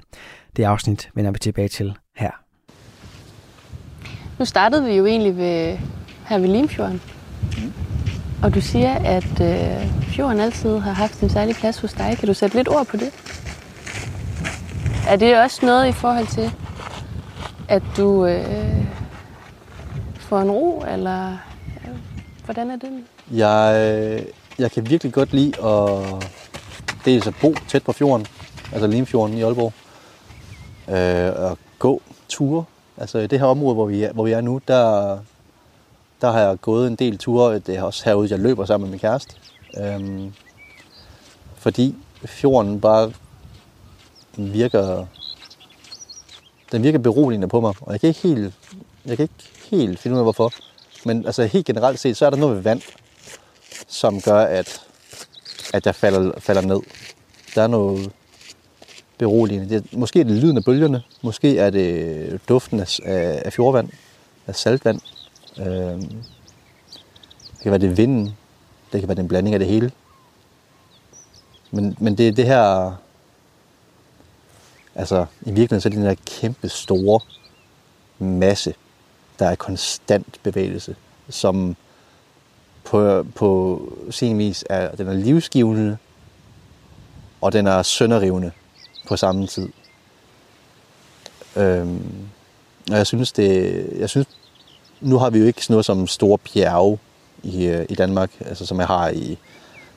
[0.56, 1.94] Det afsnit vender vi tilbage til.
[4.40, 5.78] Nu startede vi jo egentlig ved,
[6.28, 7.02] her ved Limfjorden.
[8.44, 12.18] Og du siger, at øh, fjorden altid har haft en særlig plads hos dig.
[12.18, 13.12] Kan du sætte lidt ord på det?
[15.08, 16.52] Er det også noget i forhold til,
[17.70, 18.86] at du øh,
[20.20, 21.90] får en ro, eller øh,
[22.46, 22.90] hvordan er det?
[23.32, 24.26] Jeg,
[24.60, 26.30] jeg kan virkelig godt lide at
[27.06, 28.26] dels at bo tæt på fjorden,
[28.72, 29.74] altså Limfjorden i Aalborg,
[30.90, 32.64] øh, og gå ture.
[32.98, 35.20] Altså i det her område, hvor vi er, hvor vi er nu, der,
[36.22, 37.60] der har jeg gået en del ture.
[37.60, 39.36] Det er også herude, jeg løber sammen med min kæreste.
[39.78, 40.34] Øhm,
[41.56, 43.12] fordi fjorden bare
[44.36, 45.06] den virker,
[46.72, 47.74] den virker beroligende på mig.
[47.82, 48.54] Og jeg kan ikke helt,
[49.06, 50.52] jeg kan ikke helt finde ud af, hvorfor.
[51.06, 52.82] Men altså helt generelt set, så er der noget ved vand,
[53.88, 54.82] som gør, at,
[55.74, 56.80] at jeg falder, falder ned.
[57.56, 58.12] Der er noget
[59.24, 59.70] beroligende.
[59.70, 61.02] Det, er, måske er det lyden af bølgerne.
[61.22, 63.00] Måske er det duften af,
[63.46, 63.90] af, fjordvand,
[64.48, 65.00] af saltvand.
[65.60, 66.02] Øh,
[67.52, 68.26] det kan være det vinden.
[68.92, 69.92] Det kan være den blanding af det hele.
[71.72, 72.96] Men, men det er det her...
[74.96, 77.20] Altså, i virkeligheden så er det den der kæmpe store
[78.20, 78.74] masse,
[79.40, 80.96] der er konstant bevægelse,
[81.30, 81.76] som
[82.84, 83.82] på, på
[84.12, 85.98] sin vis er, den er livsgivende,
[87.42, 88.52] og den er sønderrivende
[89.08, 89.70] på samme tid.
[91.56, 92.28] Øhm,
[92.92, 94.28] og jeg synes, det, jeg synes,
[95.02, 97.00] nu har vi jo ikke sådan noget som store bjerge
[97.44, 99.38] i, øh, i Danmark, altså som jeg har i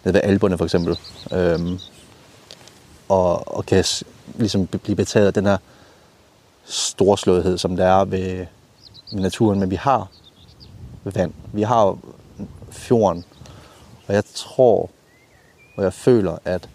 [0.05, 0.99] nede ved Alberne for eksempel.
[1.33, 1.79] Øhm,
[3.09, 3.85] og, og kan
[4.35, 5.57] ligesom blive betaget af den her
[6.65, 8.47] storslåethed, som der er ved,
[9.13, 10.09] ved naturen, men vi har
[11.05, 11.33] vand.
[11.53, 11.99] Vi har
[12.71, 13.25] fjorden.
[14.07, 14.91] Og jeg tror,
[15.77, 16.69] og jeg føler, at,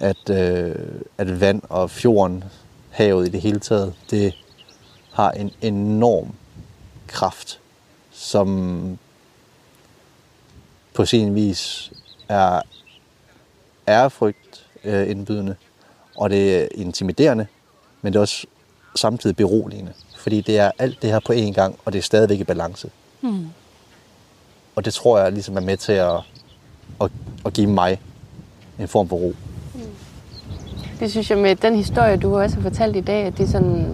[0.00, 0.74] at, øh,
[1.18, 2.44] at vand og fjorden,
[2.90, 4.34] havet i det hele taget, det
[5.12, 6.34] har en enorm
[7.06, 7.60] kraft,
[8.10, 8.98] som
[10.94, 11.92] på sin vis
[12.28, 12.60] er
[13.88, 15.56] ærefrygt øh, indbydende,
[16.16, 17.46] og det er intimiderende,
[18.02, 18.46] men det er også
[18.94, 22.40] samtidig beroligende, fordi det er alt det her på én gang, og det er stadigvæk
[22.40, 22.90] i balance.
[23.20, 23.48] Hmm.
[24.76, 26.20] Og det tror jeg ligesom er med til at,
[27.00, 27.10] at,
[27.46, 28.00] at give mig
[28.78, 29.34] en form for ro.
[31.04, 33.50] Det synes jeg med den historie, du også har fortalt i dag, at det er
[33.50, 33.86] sådan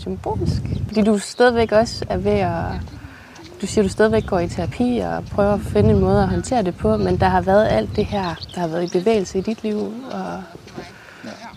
[0.00, 0.62] symbolisk.
[0.86, 2.64] Fordi du stadigvæk også er ved at...
[3.60, 6.62] Du siger, du stadigvæk går i terapi og prøver at finde en måde at håndtere
[6.62, 9.40] det på, men der har været alt det her, der har været i bevægelse i
[9.40, 10.42] dit liv, og,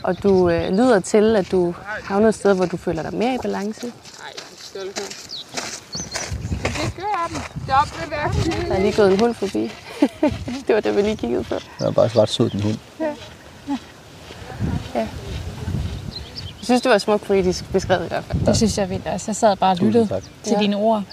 [0.04, 3.36] og du øh, lyder til, at du havner et sted, hvor du føler dig mere
[3.36, 3.88] i balance.
[8.68, 9.72] Der er lige gået en hund forbi.
[10.68, 11.56] det var det, vi lige kiggede på.
[11.80, 12.78] Den er faktisk ret sød, den hund.
[15.00, 18.46] Jeg synes, det var smukt poetisk beskrevet i hvert fald.
[18.46, 19.26] Det synes jeg vildt også.
[19.28, 20.24] Jeg sad bare og lyttede tak.
[20.44, 20.60] til Ja.
[20.60, 21.04] dine ord.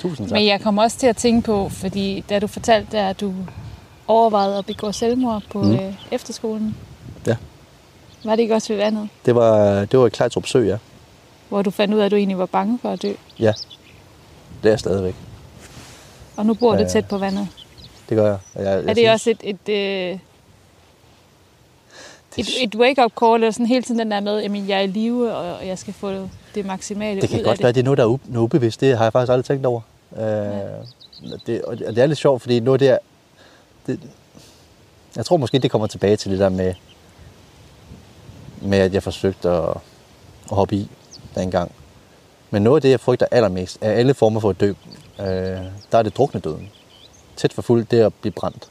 [0.00, 0.32] Tusind tak.
[0.36, 3.34] Men jeg kom også til at tænke på, fordi da du fortalte, der, at du
[4.06, 5.72] overvejede at begå selvmord på Mm.
[5.74, 6.76] øh, efterskolen.
[7.26, 7.36] Ja.
[8.24, 10.76] Var det ikke også ved vandet, Det var, det var i Klejtrup Sø, ja.
[11.48, 13.12] hvor du fandt ud af, at du egentlig var bange for at dø?
[13.38, 13.52] Ja.
[14.62, 15.14] Det er jeg stadigvæk.
[16.36, 16.88] Og nu bor du Ja.
[16.88, 17.48] tæt på vandet.
[18.08, 18.38] Det gør jeg.
[18.54, 20.18] Og jeg, jeg er det synes- også et, et, øh,
[22.38, 24.86] et, et wake-up call, eller sådan hele tiden den der med, at jeg er i
[24.86, 27.74] live, og jeg skal få det maksimale Det kan ud godt af være, det.
[27.74, 28.80] det er noget, der er noget ubevidst.
[28.80, 29.80] Det har jeg faktisk aldrig tænkt over.
[30.16, 30.22] Øh,
[31.46, 32.98] det, og det og det er lidt sjovt, fordi noget der...
[33.86, 34.00] Det,
[35.16, 36.74] jeg tror måske, det kommer tilbage til det der med,
[38.62, 39.68] med at jeg forsøgte at,
[40.50, 40.88] at hoppe i
[41.34, 41.72] dengang.
[42.50, 44.72] Men noget af det, jeg frygter allermest, er alle former for at dø.
[45.20, 45.26] Øh,
[45.92, 46.70] der er det drukne døden.
[47.36, 48.68] Tæt for fuld, det er at blive brændt.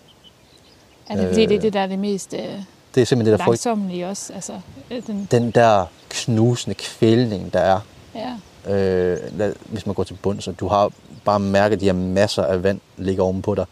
[1.10, 2.62] Er det fordi, det er øh, det, der er det mest øh,
[2.98, 3.70] Det er simpelthen det, der frygter.
[3.70, 4.34] langsommelige også?
[4.34, 4.60] Altså,
[4.92, 7.80] øh, den, Den der knusende kvælning, der er,
[8.16, 8.34] ja.
[8.74, 10.92] øh, lad- hvis man går til bund, så du har
[11.26, 13.66] bare mærket, at de her masser af vand ligger ovenpå dig,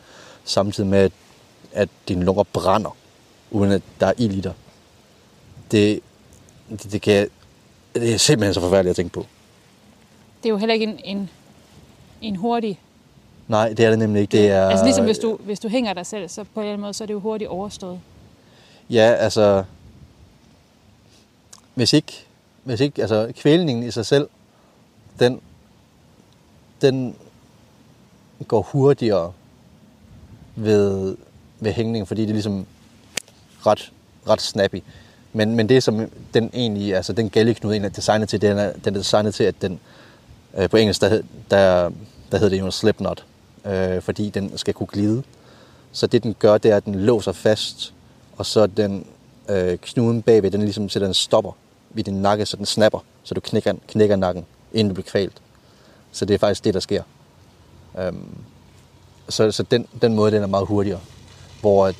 [0.43, 1.11] samtidig med, at,
[1.73, 2.95] at dine lunger brænder,
[3.51, 4.53] uden at der er ild i dig.
[5.71, 5.99] Det,
[6.69, 7.27] det, det, kan,
[7.95, 9.25] det er simpelthen så forfærdeligt at tænke på.
[10.43, 11.29] Det er jo heller ikke en, en,
[12.21, 12.79] en hurtig...
[13.47, 14.31] Nej, det er det nemlig ikke.
[14.37, 16.73] Det er, Altså ligesom hvis du, hvis du hænger dig selv, så på en eller
[16.73, 17.99] anden måde, så er det jo hurtigt overstået.
[18.89, 19.63] Ja, altså...
[21.75, 22.25] Hvis ikke,
[22.63, 24.29] hvis ikke altså kvælningen i sig selv,
[25.19, 25.41] den,
[26.81, 27.15] den
[28.47, 29.33] går hurtigere
[30.55, 31.17] ved,
[31.59, 32.65] ved hængning, fordi det er ligesom
[33.65, 33.91] ret,
[34.27, 34.83] ret snappy.
[35.33, 38.73] Men, men det som den egentlig, altså den gældeknude egentlig er designet til, den er,
[38.73, 39.79] den er designet til, at den,
[40.57, 41.91] øh, på engelsk, der, hed- der,
[42.31, 43.25] der hedder det jo en slipknot,
[43.65, 45.23] øh, fordi den skal kunne glide.
[45.91, 47.93] Så det den gør, det er, at den låser fast,
[48.37, 49.07] og så den
[49.49, 51.51] øh, knuden bagved, den ligesom sætter en stopper
[51.95, 55.41] i din nakke, så den snapper, så du knækker, knækker nakken, inden du bliver kvalt.
[56.11, 57.03] Så det er faktisk det, der sker.
[57.99, 58.37] Øhm,
[59.29, 60.99] så så den, den måde, den er meget hurtigere.
[61.61, 61.95] Hvor at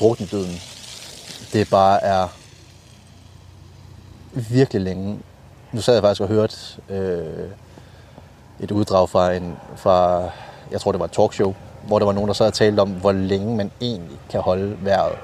[0.00, 0.54] druknedøden,
[1.52, 2.28] det bare er
[4.32, 5.18] virkelig længe.
[5.72, 6.56] Nu sad jeg faktisk og hørte
[6.88, 7.50] øh,
[8.60, 10.28] et uddrag fra, en, fra,
[10.70, 11.54] jeg tror det var et talkshow,
[11.86, 14.76] hvor der var nogen, der sad og talte om, hvor længe man egentlig kan holde
[14.82, 15.18] vejret.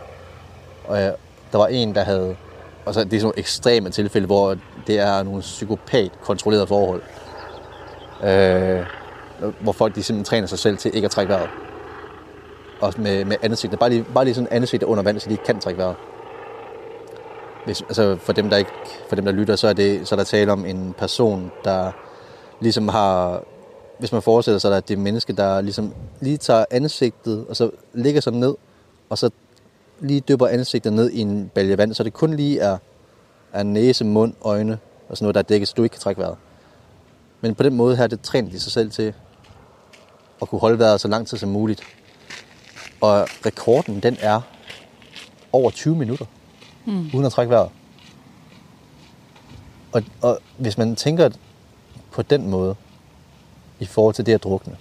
[0.85, 1.12] Og øh,
[1.53, 2.37] der var en, der havde,
[2.85, 7.03] og så det er sådan nogle ekstreme tilfælde, hvor det er nogle psykopat kontrollerede forhold.
[8.25, 8.87] Øh,
[9.61, 11.49] hvor folk de simpelthen træner sig selv til ikke at trække vejret.
[12.81, 13.79] Og med, med ansigtet.
[13.79, 15.97] Bare lige, bare lige sådan ansigtet under vand, så de ikke kan trække vejret.
[17.64, 18.70] Hvis, altså for dem, der ikke,
[19.09, 21.92] for dem, der lytter, så er, det, så er der tale om en person, der
[22.61, 23.42] ligesom har...
[23.99, 27.57] Hvis man forestiller sig, at det er et menneske, der ligesom lige tager ansigtet, og
[27.57, 28.55] så ligger sig ned,
[29.11, 29.31] og så
[30.01, 32.79] lige dypper ansigtet ned i en balje vand, så det kun lige er,
[33.53, 34.79] er næse, mund, øjne
[35.09, 36.37] og sådan noget, der er dækket, så du ikke kan trække vejret.
[37.41, 39.15] Men på den måde her, det træner de sig selv til
[40.43, 41.83] at kunne holde vejret så lang tid som muligt.
[43.01, 44.41] Og rekorden, den er
[45.53, 46.27] over 20 minutter,
[46.85, 47.11] mm.
[47.15, 47.71] uden at trække vejret.
[49.93, 51.31] Og, og hvis man tænker
[52.11, 52.77] på den måde,
[53.81, 54.77] i forhold til det at drukne,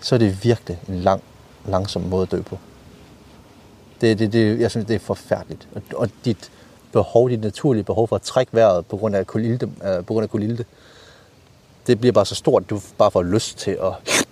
[0.00, 1.22] så er det virkelig en lang,
[1.66, 2.58] langsom måde at dø på.
[4.02, 5.68] Det, det, det, jeg synes, det er forfærdeligt.
[5.74, 6.50] Og, og dit
[6.92, 10.22] behov, dit naturlige behov for at trække vejret på grund af kolilte, øh, på grund
[10.22, 10.64] af kolilte,
[11.86, 14.24] det bliver bare så stort, at du bare får lyst til at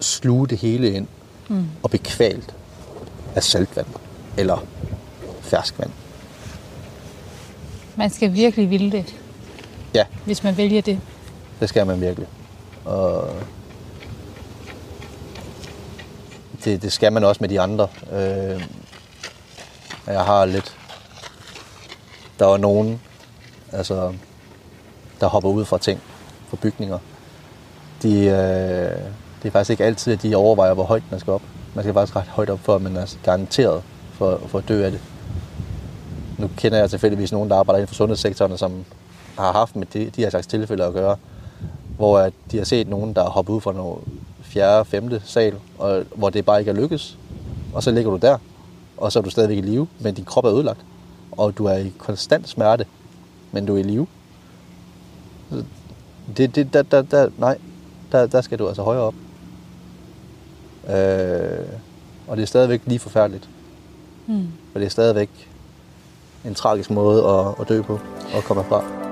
[0.00, 1.06] sluge det hele ind
[1.48, 1.66] mm.
[1.82, 2.54] og blive kvalt
[3.36, 3.86] af saltvand
[4.36, 4.66] eller
[5.40, 5.90] ferskvand.
[7.96, 9.14] Man skal virkelig ville det,
[9.94, 11.00] Ja, hvis man vælger det.
[11.60, 12.28] det skal man virkelig.
[12.84, 13.30] Og
[16.64, 17.88] det, det skal man også med de andre.
[18.12, 18.62] Øh,
[20.06, 20.76] jeg har lidt...
[22.38, 23.00] Der var nogen,
[23.72, 24.14] altså,
[25.20, 26.00] der hopper ud fra ting,
[26.48, 26.98] fra bygninger.
[28.02, 28.98] De, øh,
[29.42, 31.42] det er faktisk ikke altid, at de overvejer, hvor højt man skal op.
[31.74, 34.84] Man skal faktisk ret højt op, for at man er garanteret for, for at dø
[34.84, 35.00] af det.
[36.38, 38.84] Nu kender jeg tilfældigvis nogen, der arbejder inden for sundhedssektoren, som
[39.38, 41.16] har haft med de, de her slags tilfælde at gøre,
[41.96, 43.98] hvor at de har set nogen, der har hoppet ud fra noget
[44.42, 47.18] fjerde, femte sal, og hvor det bare ikke er lykkes.
[47.74, 48.38] Og så ligger du der,
[48.98, 50.80] og så er du stadigvæk i live, men din krop er ødelagt.
[51.32, 52.86] Og du er i konstant smerte,
[53.52, 54.06] men du er i live.
[56.36, 57.58] Det, det, der, der, der, nej,
[58.12, 59.14] der, der skal du altså højere op.
[60.88, 61.66] Øh,
[62.28, 63.48] og det er stadigvæk lige forfærdeligt.
[64.26, 64.46] Mm.
[64.72, 65.50] For det er stadigvæk
[66.44, 68.00] en tragisk måde at, at dø på
[68.34, 69.07] og komme fra.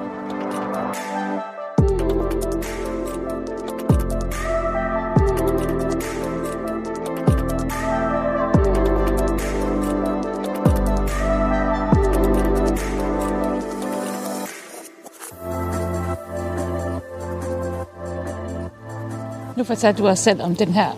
[19.66, 20.90] Fortalte du os selv om den her,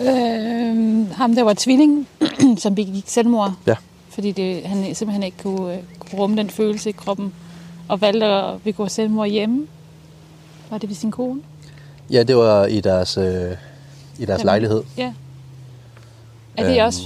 [0.00, 2.08] øh, ham der var tvilling,
[2.58, 3.52] som begik selvmord.
[3.66, 3.74] Ja.
[4.10, 7.32] Fordi det, han simpelthen ikke kunne, øh, kunne rumme den følelse i kroppen,
[7.88, 9.66] og valgte at begå selvmord hjemme.
[10.70, 11.40] Var det ved sin kone?
[12.10, 14.82] Ja, det var i deres, øh, i deres Jamen, lejlighed.
[14.96, 15.12] Ja.
[16.56, 16.86] Er det Øhm.
[16.86, 17.02] også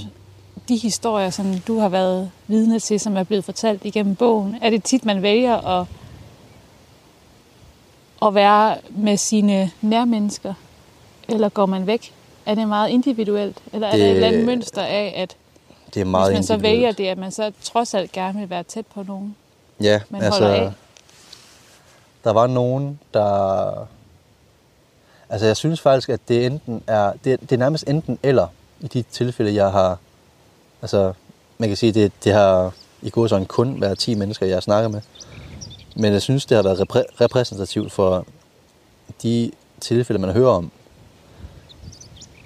[0.69, 4.55] de historier, som du har været vidne til, som er blevet fortalt igennem bogen?
[4.61, 5.87] Er det tit, man vælger at,
[8.27, 10.53] at være med sine nærmennesker?
[11.27, 12.13] Eller går man væk?
[12.45, 13.57] Er det meget individuelt?
[13.73, 15.35] Eller er det, Det- et eller andet mønster af, at
[15.93, 18.49] Det er meget hvis man så vælger det, at man så trods alt gerne vil
[18.49, 19.35] være tæt på nogen?
[19.81, 20.71] Ja, man altså, holder af?
[22.23, 23.87] der var nogen, der...
[25.29, 27.13] Altså, jeg synes faktisk, at det enten er...
[27.23, 28.47] Det, det er nærmest enten eller
[28.79, 29.97] i de tilfælde, jeg har...
[30.81, 31.13] Altså,
[31.57, 34.61] man kan sige, det, det har i går sådan kun været 10 mennesker, jeg har
[34.61, 35.01] snakket med.
[35.95, 38.25] Men jeg synes, det har været repræ- repræsentativt for
[39.23, 40.71] de tilfælde, man hører om.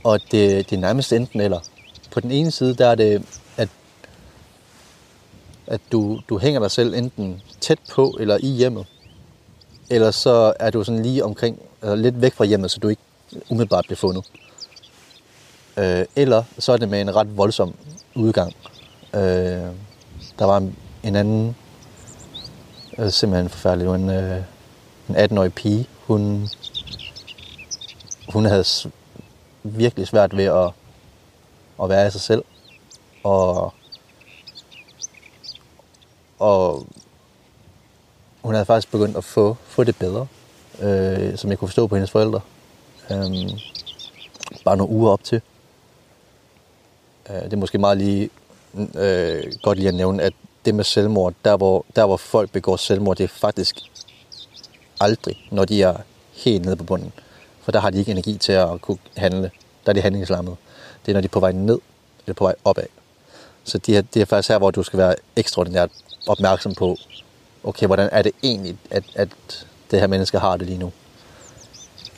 [0.03, 1.59] Og det, det er nærmest enten eller.
[2.11, 3.23] På den ene side, der er det,
[3.57, 3.69] at
[5.71, 8.85] at du, du hænger dig selv enten tæt på eller i hjemmet,
[9.89, 13.01] eller så er du sådan lige omkring, eller lidt væk fra hjemmet, så du ikke
[13.49, 14.25] umiddelbart bliver fundet.
[15.77, 17.73] Øh, eller så er det med en ret voldsom
[18.15, 18.55] udgang.
[19.13, 19.21] Øh,
[20.39, 21.55] der var en, en anden,
[22.97, 24.41] øh, simpelthen forfærdelig, en, øh,
[25.09, 26.47] en 18-årig pige, hun,
[28.33, 28.63] hun havde
[29.63, 30.71] virkelig svært ved at,
[31.83, 32.43] at være i sig selv,
[33.23, 33.73] og
[36.41, 36.85] og
[38.41, 40.27] hun havde faktisk begyndt at få, få det bedre,
[40.81, 42.41] øh, som jeg kunne forstå på hendes forældre.
[43.11, 43.59] Øhm,
[44.65, 45.41] bare nogle uger op til.
[47.29, 48.29] Øh, det er måske meget lige
[48.95, 50.33] øh, godt lige at nævne, at
[50.65, 53.75] det med selvmord, der hvor, der hvor folk begår selvmord, det er faktisk
[54.99, 55.97] aldrig, når de er
[56.31, 57.13] helt nede på bunden.
[57.63, 59.51] For der har de ikke energi til at kunne handle.
[59.85, 60.55] Der er de handlingslammede.
[61.05, 61.79] Det er, når de er på vej ned,
[62.25, 62.85] eller på vej opad.
[63.63, 65.89] Så det er, det er faktisk her, hvor du skal være ekstraordinært
[66.27, 66.97] opmærksom på,
[67.63, 69.29] okay, hvordan er det egentlig, at, at
[69.91, 70.91] det her menneske har det lige nu?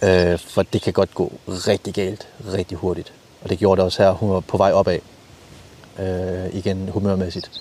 [0.04, 3.14] Øh, for det kan godt gå rigtig galt, rigtig hurtigt.
[3.42, 4.12] Og det gjorde det også her.
[4.12, 5.00] Hun var på vej opad.
[6.00, 7.52] Øh, igen humørmæssigt.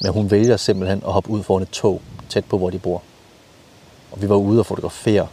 [0.00, 3.02] Men hun vælger simpelthen at hoppe ud foran et tog, tæt på, hvor de bor.
[4.12, 5.28] Og vi var ude og fotografere,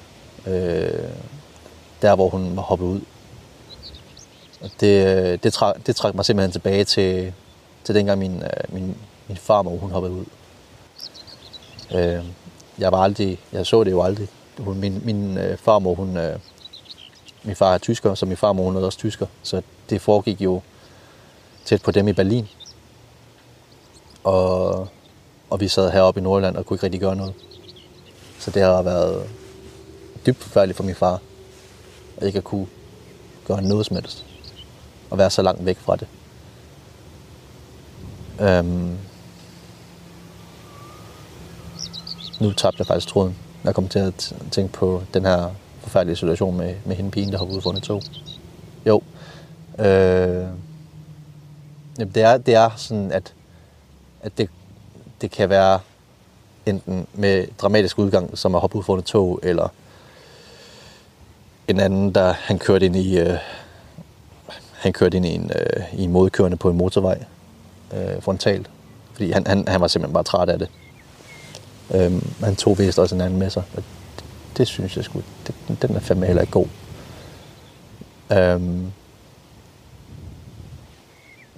[0.47, 0.89] øh,
[2.03, 3.01] der hvor hun var hoppet ud.
[4.61, 7.33] Og det, øh, det, trak, det trak mig simpelthen tilbage til,
[7.83, 10.25] til dengang min, øh, min, min farmor, hun hoppede ud.
[11.95, 12.25] Øh,
[12.79, 14.27] jeg var aldrig, jeg så det jo aldrig.
[14.59, 16.39] Hun, min min øh, farmor, hun, øh,
[17.43, 19.27] min far er tysker, så min farmor, hun er også tysker.
[19.43, 20.61] Så det foregik jo
[21.65, 22.47] tæt på dem i Berlin.
[24.23, 24.87] Og,
[25.49, 27.33] og vi sad heroppe i Nordjylland og kunne ikke rigtig gøre noget.
[28.39, 29.29] Så det har været
[30.25, 31.21] dybt forfærdeligt for min far,
[32.23, 32.67] ikke at kunne
[33.47, 34.25] gøre noget som helst.
[35.09, 36.07] Og være så langt væk fra det.
[38.41, 38.97] Øhm,
[42.39, 43.35] nu tabte jeg faktisk tråden.
[43.63, 47.37] Jeg kom til at tænke på den her forfærdelige situation med, med hende pigen, der
[47.37, 48.01] har udfundet tog.
[48.85, 49.01] Jo.
[49.79, 50.47] Øh,
[51.99, 53.33] jamen, det, er, det er sådan, at,
[54.21, 54.49] at det,
[55.21, 55.79] det kan være
[56.65, 59.67] enten med dramatisk udgang, som at hoppe ud foran et tog, eller
[61.67, 63.37] en anden, der han kørte ind i, øh,
[64.73, 67.23] han kørte ind i en, øh, i en modkørende på en motorvej
[67.93, 68.69] øh, frontalt,
[69.13, 70.69] fordi han, han, han var simpelthen bare træt af det.
[71.95, 73.83] Øhm, han tog vist også en anden med sig, og
[74.17, 74.25] det,
[74.57, 76.67] det synes jeg sgu, det, den er fandme heller ikke god.
[78.31, 78.91] Øhm,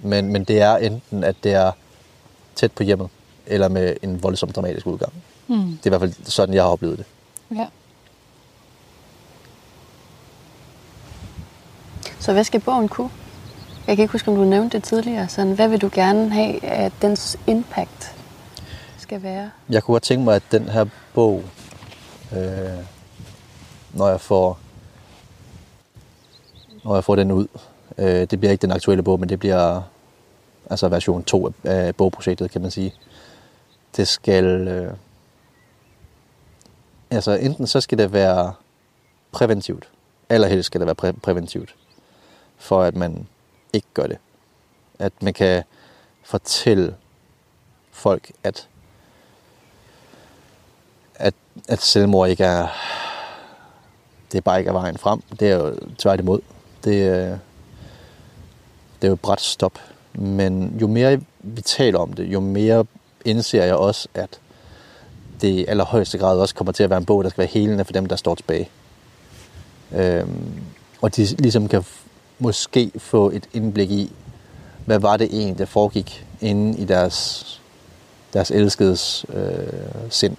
[0.02, 1.72] men, men det er enten, at det er
[2.54, 3.08] tæt på hjemmet,
[3.46, 5.12] eller med en voldsom dramatisk udgang.
[5.48, 5.56] Mm.
[5.56, 7.06] Det er i hvert fald sådan, jeg har oplevet det.
[7.56, 7.66] Ja.
[12.26, 13.10] Så hvad skal bogen kunne?
[13.86, 15.28] Jeg kan ikke huske, om du nævnte det tidligere.
[15.28, 18.16] Sådan, hvad vil du gerne have, at dens impact
[18.98, 19.50] skal være?
[19.68, 21.42] Jeg kunne godt tænke mig, at den her bog,
[22.32, 22.38] øh,
[23.92, 24.58] når jeg får
[26.84, 27.46] når jeg får den ud,
[27.98, 29.82] øh, det bliver ikke den aktuelle bog, men det bliver
[30.70, 32.94] altså version 2 af, bogprojektet, kan man sige.
[33.96, 34.92] Det skal, øh,
[37.10, 38.52] altså enten så skal det være
[39.32, 39.88] præventivt,
[40.28, 41.74] eller helst skal det være præ- præventivt,
[42.58, 43.26] for at man
[43.72, 44.18] ikke gør det.
[44.98, 45.62] At man kan
[46.22, 46.96] fortælle
[47.90, 48.68] folk, at
[51.18, 51.34] at,
[51.68, 52.68] at selvmord ikke er,
[54.32, 55.22] det er bare ikke er vejen frem.
[55.40, 56.40] Det er jo tværtimod.
[56.84, 57.38] Det, øh,
[58.96, 59.78] det er jo et bræt stop.
[60.12, 62.84] Men jo mere vi taler om det, jo mere
[63.24, 64.40] indser jeg også, at
[65.40, 67.84] det i allerhøjeste grad også kommer til at være en bog, der skal være helende
[67.84, 68.70] for dem, der står tilbage.
[69.92, 70.62] Øhm,
[71.02, 71.84] og de ligesom kan
[72.38, 74.12] måske få et indblik i,
[74.84, 77.46] hvad var det egentlig, der foregik inde i deres,
[78.32, 80.36] deres elskedes øh, sind.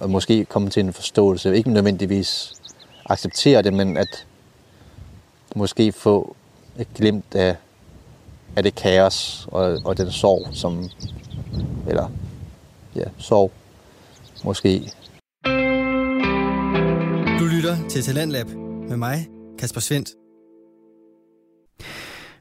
[0.00, 2.54] Og måske komme til en forståelse, ikke nødvendigvis
[3.06, 4.26] acceptere det, men at
[5.56, 6.36] måske få
[6.78, 7.56] et glimt af,
[8.56, 10.90] af det kaos og, og den sorg, som,
[11.88, 12.10] eller
[12.96, 13.52] ja, sorg,
[14.44, 14.92] måske
[17.38, 19.28] Du lytter til Talentlab med mig,
[19.58, 20.08] Kasper Svendt.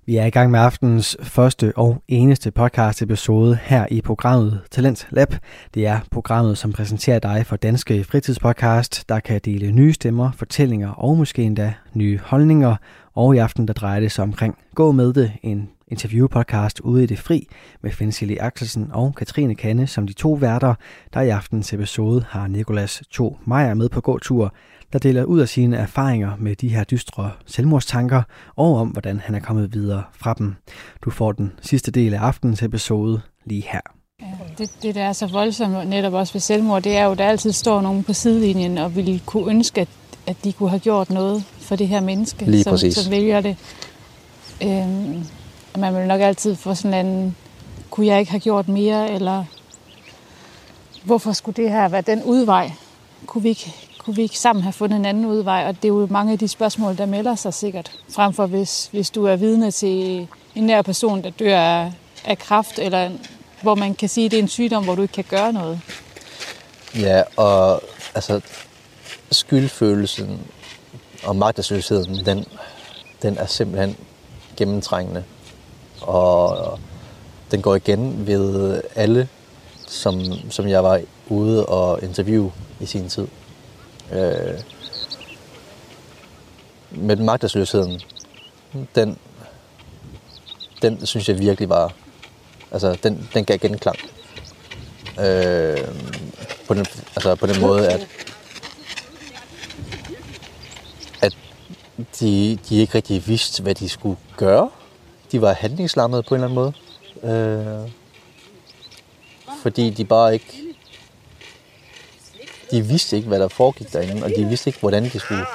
[0.06, 5.08] Vi er i gang med aftenens første og eneste podcast episode her i programmet Talent
[5.12, 5.34] Lab.
[5.74, 10.90] Det er programmet, som præsenterer dig for Danske Fritidspodcast, der kan dele nye stemmer, fortællinger
[10.90, 12.76] og måske endda nye holdninger.
[13.14, 17.06] Og i aften der drejer det sig omkring Gå med det, en interviewpodcast ude i
[17.06, 17.48] det fri
[17.82, 20.76] med Fensili Axelsen og Katrine Kanne som de to værter,
[21.14, 24.54] der i aftens episode har Nikolas To Meier med på gåtur,
[24.94, 28.22] der deler ud af sine erfaringer med de her dystre selvmordstanker
[28.56, 30.56] og om, hvordan han er kommet videre fra dem.
[31.02, 33.80] Du får den sidste del af aftens episode lige her.
[34.58, 37.26] Det, det, der er så voldsomt netop også ved selvmord, det er jo, at der
[37.26, 39.88] altid står nogen på sidelinjen og ville kunne ønske, at,
[40.28, 42.96] at de kunne have gjort noget for det her menneske, Lige som, præcis.
[42.96, 43.58] som vælger det.
[44.64, 45.24] Øhm,
[45.74, 47.36] og man vil nok altid få sådan en,
[47.90, 49.46] kunne jeg ikke have gjort mere, eller
[51.04, 52.72] hvorfor skulle det her være den udvej?
[53.26, 53.74] Kunne vi ikke,
[54.06, 55.66] kunne vi ikke sammen have fundet en anden udvej?
[55.68, 57.92] Og det er jo mange af de spørgsmål, der melder sig sikkert.
[58.10, 61.92] Frem for hvis, hvis du er vidne til en nær person, der dør af,
[62.26, 63.12] af kræft, eller
[63.62, 65.80] hvor man kan sige, at det er en sygdom, hvor du ikke kan gøre noget.
[67.00, 67.84] Ja, og
[68.16, 68.42] altså
[69.32, 70.40] skyldfølelsen
[71.24, 72.46] og magtesløsheden, den,
[73.22, 73.98] den er simpelthen
[74.58, 75.24] gennemtrængende.
[76.02, 76.80] Og
[77.52, 79.28] den går igen ved alle,
[79.88, 83.28] som, som jeg var ude og interviewe i sin tid.
[84.14, 84.60] Øh,
[86.92, 88.02] men magtesløsheden,
[88.96, 89.18] den,
[90.82, 91.94] den synes jeg virkelig var,
[92.72, 93.98] altså den, den gav genklang.
[95.20, 95.78] Øh,
[96.68, 96.86] på den,
[97.16, 98.08] altså på den måde, at,
[101.22, 101.38] at
[102.20, 104.70] de, de ikke rigtig vidste, hvad de skulle gøre.
[105.32, 106.74] De var handlingslammede på en eller anden
[107.24, 107.34] måde.
[107.34, 107.90] Øh,
[109.62, 110.63] fordi de bare ikke...
[112.74, 115.46] De vidste ikke, hvad der foregik derinde, og de vidste ikke, hvordan de skulle...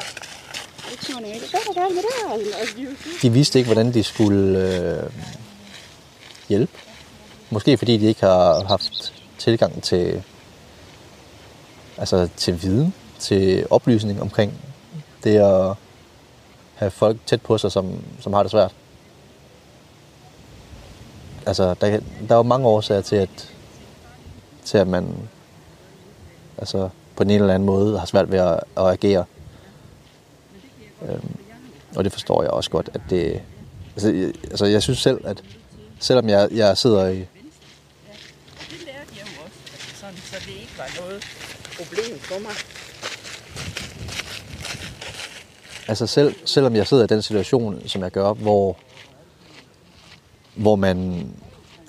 [3.22, 5.10] De vidste ikke, hvordan de skulle øh,
[6.48, 6.72] hjælpe.
[7.50, 10.22] Måske fordi de ikke har haft tilgang til,
[11.96, 14.52] altså til viden, til oplysning omkring
[15.24, 15.74] det at
[16.74, 18.74] have folk tæt på sig, som, som har det svært.
[21.46, 23.52] Altså, der, der er jo mange årsager til, at,
[24.64, 25.28] til, at man
[26.58, 26.88] altså,
[27.18, 29.24] på en eller anden måde har svært ved at, at agere.
[31.08, 31.36] Øhm,
[31.96, 33.42] og det forstår jeg også godt, at det...
[33.94, 35.42] Altså, jeg, altså, jeg synes selv, at
[35.98, 37.26] selvom jeg, jeg sidder i, Det
[38.86, 39.56] lærte jeg jo også,
[40.00, 41.24] sådan, så det ikke var noget
[41.78, 42.52] problem for mig.
[45.88, 48.76] Altså selv, selvom jeg sidder i den situation, som jeg gør, hvor,
[50.54, 51.28] hvor man,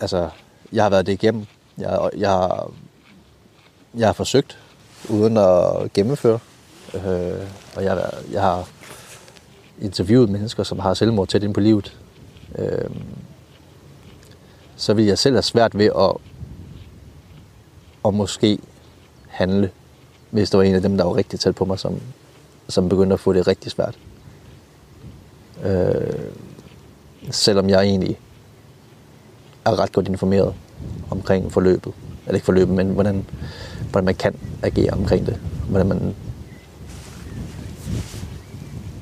[0.01, 0.29] altså,
[0.71, 1.45] jeg har været det igennem.
[1.77, 2.71] Jeg, jeg, har-
[3.93, 4.57] jeg har forsøgt,
[5.09, 6.39] uden at gennemføre.
[6.93, 8.69] Øh, og jeg, jeg har
[9.81, 11.97] interviewet mennesker, som har selvmord tæt ind på livet.
[12.57, 12.89] Øh,
[14.75, 16.11] så vil jeg selv have svært ved at,
[18.05, 18.59] at måske
[19.27, 19.71] handle,
[20.29, 22.01] hvis der var en af dem, der var rigtig tæt på mig, som,
[22.69, 23.97] som begyndte at få det rigtig svært.
[25.63, 26.31] Øh,
[27.31, 28.19] selvom jeg egentlig
[29.65, 30.53] er ret godt informeret
[31.09, 31.93] omkring forløbet.
[32.25, 33.25] Eller ikke forløbet, men hvordan,
[33.91, 35.39] hvordan man kan agere omkring det.
[35.69, 36.15] Hvordan man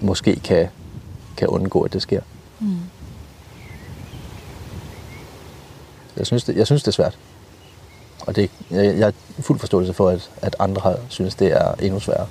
[0.02, 0.68] måske kan,
[1.38, 2.22] kan undgå, at det sker.
[2.60, 2.80] Mm.
[6.18, 7.18] Jeg synes, det, jeg synes, det er svært.
[8.20, 11.74] Og det, jeg, jeg har fuld forståelse for, at, at andre har synes, det er
[11.74, 12.28] endnu sværere.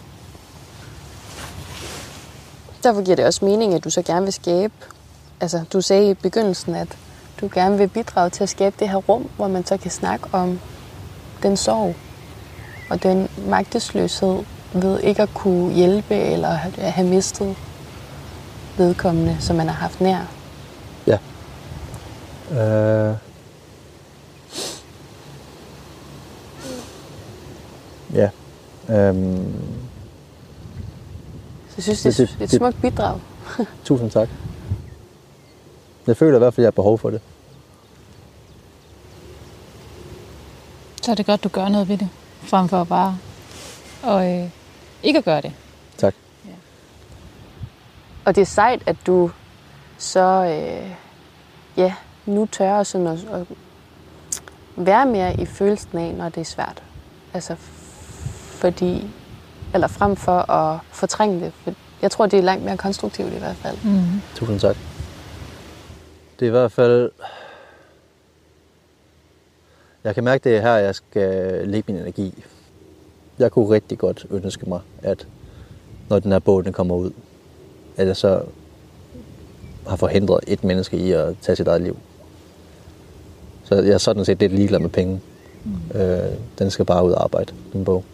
[2.82, 4.74] Derfor giver det også mening, at du så gerne vil skabe,
[5.40, 6.98] altså du sagde i begyndelsen, at
[7.40, 10.26] du gerne vil bidrage til at skabe det her rum, hvor man så kan snakke
[10.32, 10.60] om
[11.42, 11.94] den sorg
[12.90, 17.56] og den magtesløshed ved ikke at kunne hjælpe eller at have mistet
[18.78, 20.18] vedkommende, som man har haft nær.
[21.06, 21.18] Ja.
[22.50, 23.14] Øh.
[28.14, 28.30] Ja.
[28.90, 29.52] Øhm,
[31.68, 33.20] Så jeg synes, det er Det- det- et det- smukt bidrag.
[33.84, 34.28] tusind tak.
[36.06, 37.20] Jeg føler i hvert fald, at jeg har behov for det.
[41.02, 42.08] Så er det godt, du gør noget ved det,
[42.46, 43.18] frem for bare
[44.02, 44.50] og, øh,
[45.02, 45.52] ikke at gøre det.
[45.96, 46.14] Tak.
[46.44, 46.50] Ja.
[48.24, 49.30] og det er sejt, at du
[49.98, 50.90] så øh,
[51.76, 51.94] ja,
[52.26, 53.46] nu tør sådan at, at
[54.76, 56.82] være mere i følelsen af, når det er svært.
[57.34, 57.56] Altså
[58.60, 59.10] fordi,
[59.74, 61.52] eller frem for at fortrænge det.
[61.64, 63.76] For jeg tror, det er langt mere konstruktivt i hvert fald.
[63.84, 64.20] Mm.
[64.34, 64.76] Tusind tak.
[66.38, 67.10] Det er i hvert fald...
[70.06, 72.44] Jeg kan mærke, det er her, jeg skal lægge min energi.
[73.38, 75.26] Jeg kunne rigtig godt ønske mig, at
[76.08, 77.10] når den her bog den kommer ud,
[77.96, 78.42] at jeg så
[79.86, 81.96] har forhindret et menneske i at tage sit eget liv.
[83.64, 85.20] Så jeg er sådan set lidt ligeglad med penge.
[85.64, 86.00] Mm.
[86.00, 88.04] Øh, den skal bare ud og arbejde, den bog.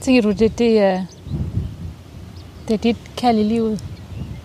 [0.00, 1.04] Tænker du, det, det, er,
[2.68, 3.84] det er dit kald i livet,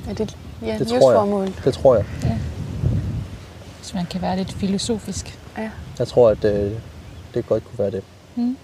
[0.10, 1.02] Er det ja, Det tror jeg.
[1.02, 1.48] livsformål?
[1.66, 2.06] Det tror jeg.
[3.78, 5.40] hvis man kan være lidt filosofisk?
[5.58, 5.72] Ja.
[6.00, 6.72] Jeg tror, at øh,
[7.34, 8.04] det godt kunne være det.
[8.36, 8.58] Mm.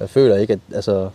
[0.00, 0.60] Jeg føler ikke, at...
[0.74, 1.10] Altså,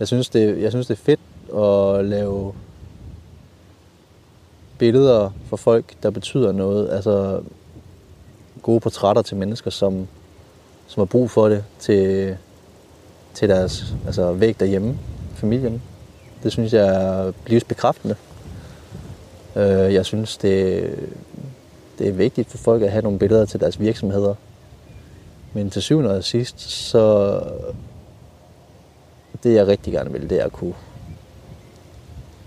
[0.00, 1.20] jeg, synes, det, jeg synes, det er fedt
[1.56, 2.54] at lave
[4.78, 6.90] billeder for folk, der betyder noget.
[6.90, 7.42] Altså
[8.62, 10.08] gode portrætter til mennesker, som,
[10.86, 12.36] som har brug for det til,
[13.34, 14.98] til deres altså, væg derhjemme,
[15.34, 15.82] familien.
[16.42, 18.16] Det synes jeg er livsbekræftende.
[19.56, 20.90] Øh, Jeg synes, det,
[22.02, 24.34] det er vigtigt for folk at have nogle billeder til deres virksomheder.
[25.52, 27.40] Men til syvende og sidst, så
[29.42, 30.74] det jeg rigtig gerne vil, det er at kunne,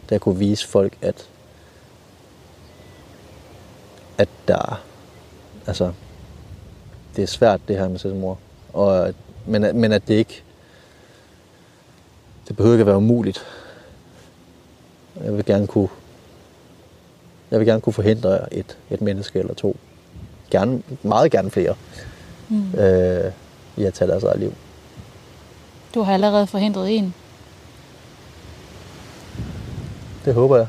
[0.04, 1.30] det er at kunne vise folk, at,
[4.18, 4.84] at der,
[5.68, 5.94] altså,
[7.16, 8.38] det er svært det her med selvmord.
[8.74, 9.14] Og,
[9.46, 10.44] men, men at det ikke,
[12.48, 13.46] det behøver ikke at være umuligt.
[15.24, 15.90] Jeg vil gerne kunne,
[17.52, 19.78] jeg vil gerne kunne forhindre et, et menneske eller to.
[20.52, 21.76] Gerne, meget gerne flere
[22.50, 22.80] Mm.
[22.80, 23.32] øh,
[23.78, 24.54] i at tage deres eget liv.
[25.96, 27.14] Du har allerede forhindret en.
[30.26, 30.68] Det håber jeg.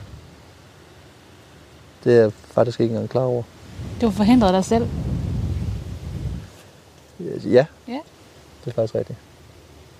[2.04, 3.42] Det er jeg faktisk ikke engang klar over.
[4.00, 4.86] Du har forhindret dig selv.
[7.44, 7.98] Ja, Ja.
[8.64, 9.18] det er faktisk rigtigt.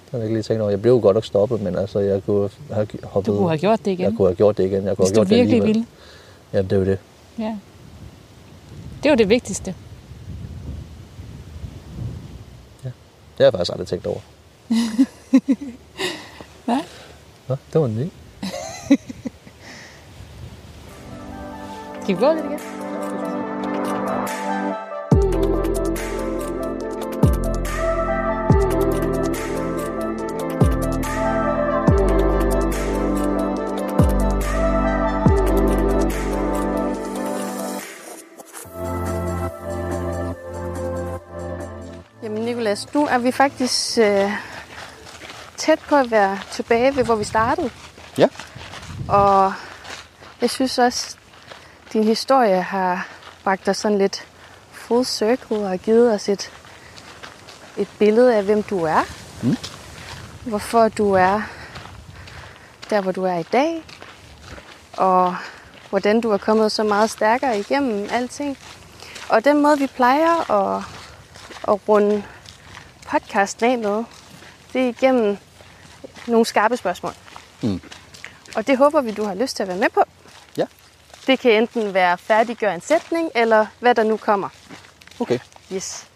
[0.04, 0.70] Det har jeg ikke lige tænkt over.
[0.70, 3.32] Jeg blev jo godt nok stoppet, men altså, jeg kunne have hoppet...
[3.32, 4.00] Du kunne have gjort det igen.
[4.04, 4.84] Jeg kunne have gjort det igen.
[4.86, 5.74] Jeg kunne hvis have du gjort det virkelig alligevel.
[5.74, 5.86] ville.
[6.57, 6.98] Ja, det er jo det.
[7.38, 7.57] Ja.
[9.02, 9.74] Det var det vigtigste.
[12.82, 12.92] Det
[13.38, 14.20] har jeg faktisk aldrig tænkt over.
[16.64, 16.80] Hvad?
[17.48, 18.11] Nå, det var en ny.
[22.02, 22.61] Skal vi gå lidt igen?
[42.76, 44.30] Nicolas, nu er vi faktisk øh,
[45.56, 47.70] tæt på at være tilbage ved, hvor vi startede.
[48.18, 48.28] Ja.
[49.08, 49.52] Og
[50.40, 51.16] jeg synes også,
[51.92, 53.08] din historie har
[53.44, 54.26] bragt dig sådan lidt
[54.72, 56.50] full circle og givet os et,
[57.76, 59.02] et billede af, hvem du er.
[59.42, 59.56] Mm.
[60.46, 61.42] Hvorfor du er
[62.90, 63.84] der, hvor du er i dag.
[64.96, 65.36] Og
[65.90, 68.58] hvordan du er kommet så meget stærkere igennem alting.
[69.28, 70.82] Og den måde, vi plejer at,
[71.68, 72.22] at runde
[73.09, 74.04] podcasten af med,
[74.72, 75.38] det er igennem
[76.26, 77.12] nogle skarpe spørgsmål.
[77.62, 77.80] Mm.
[78.57, 80.02] Og det håber vi, du har lyst til at være med på.
[80.57, 80.66] Ja.
[81.26, 84.48] Det kan enten være færdiggør en sætning, eller hvad der nu kommer.
[85.20, 85.38] Okay.
[85.72, 86.07] Yes.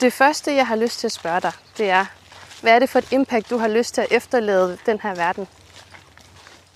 [0.00, 2.04] Det første, jeg har lyst til at spørge dig, det er,
[2.60, 5.48] hvad er det for et impact, du har lyst til at efterlade den her verden?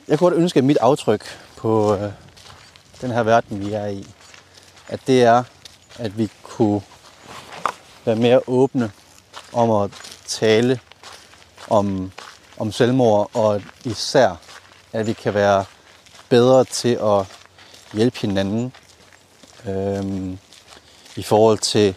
[0.08, 2.12] Jeg kunne godt ønske, at mit aftryk på øh,
[3.00, 4.06] den her verden, vi er i,
[4.88, 5.44] at det er,
[5.98, 6.82] at vi kunne
[8.04, 8.90] være mere åbne
[9.52, 9.90] om at
[10.26, 10.80] tale
[11.68, 12.12] om,
[12.58, 14.36] om selvmord, og især,
[14.92, 15.64] at vi kan være
[16.28, 17.26] bedre til at
[17.92, 18.72] hjælpe hinanden
[19.66, 20.38] øhm,
[21.16, 21.94] i forhold til,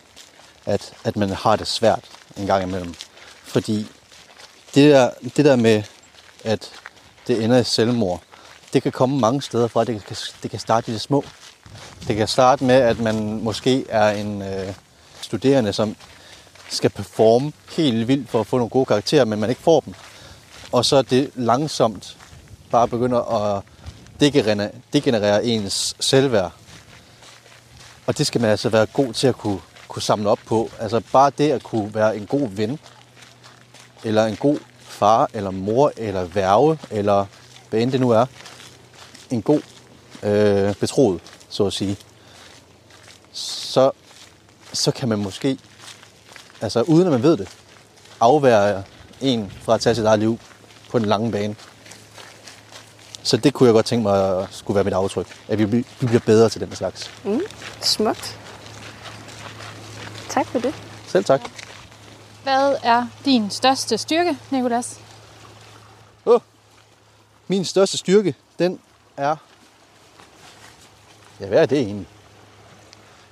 [0.65, 2.05] at, at man har det svært
[2.37, 2.93] en gang imellem.
[3.43, 3.87] Fordi
[4.75, 5.83] det der, det der med,
[6.43, 6.71] at
[7.27, 8.21] det ender i selvmord,
[8.73, 9.83] det kan komme mange steder fra.
[9.83, 11.23] Det kan, det kan starte i det små.
[12.07, 14.73] Det kan starte med, at man måske er en øh,
[15.21, 15.95] studerende, som
[16.69, 19.93] skal performe helt vildt for at få nogle gode karakterer, men man ikke får dem.
[20.71, 22.17] Og så er det langsomt
[22.71, 23.63] bare begynder at
[24.19, 26.51] degenerere, degenerere ens selvværd.
[28.05, 30.69] Og det skal man altså være god til at kunne, kunne samle op på.
[30.79, 32.79] Altså bare det at kunne være en god ven,
[34.03, 37.25] eller en god far, eller mor, eller værve, eller
[37.69, 38.25] hvad end det nu er.
[39.29, 39.61] En god
[40.23, 41.97] øh, betroet, så at sige.
[43.31, 43.91] Så,
[44.73, 45.57] så kan man måske,
[46.61, 47.49] altså uden at man ved det,
[48.19, 48.83] afvære
[49.21, 50.39] en fra at tage sit eget liv.
[50.89, 51.55] på den lange bane.
[53.23, 55.27] Så det kunne jeg godt tænke mig skulle være mit aftryk.
[55.47, 57.11] At vi, vi bliver bedre til den slags.
[57.81, 58.39] Smukt.
[60.29, 60.73] Tak for det.
[61.07, 61.41] Selv tak.
[62.43, 64.99] Hvad er din største styrke, Nikolas?
[66.25, 66.39] Oh.
[67.47, 68.79] Min største styrke, den
[69.17, 69.35] er...
[71.39, 72.07] Ja, hvad er det egentlig?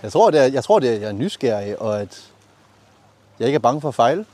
[0.03, 2.32] Jeg tror, det er, jeg tror, det er, at jeg er nysgerrig, og at
[3.39, 4.25] jeg ikke er bange for at fejle.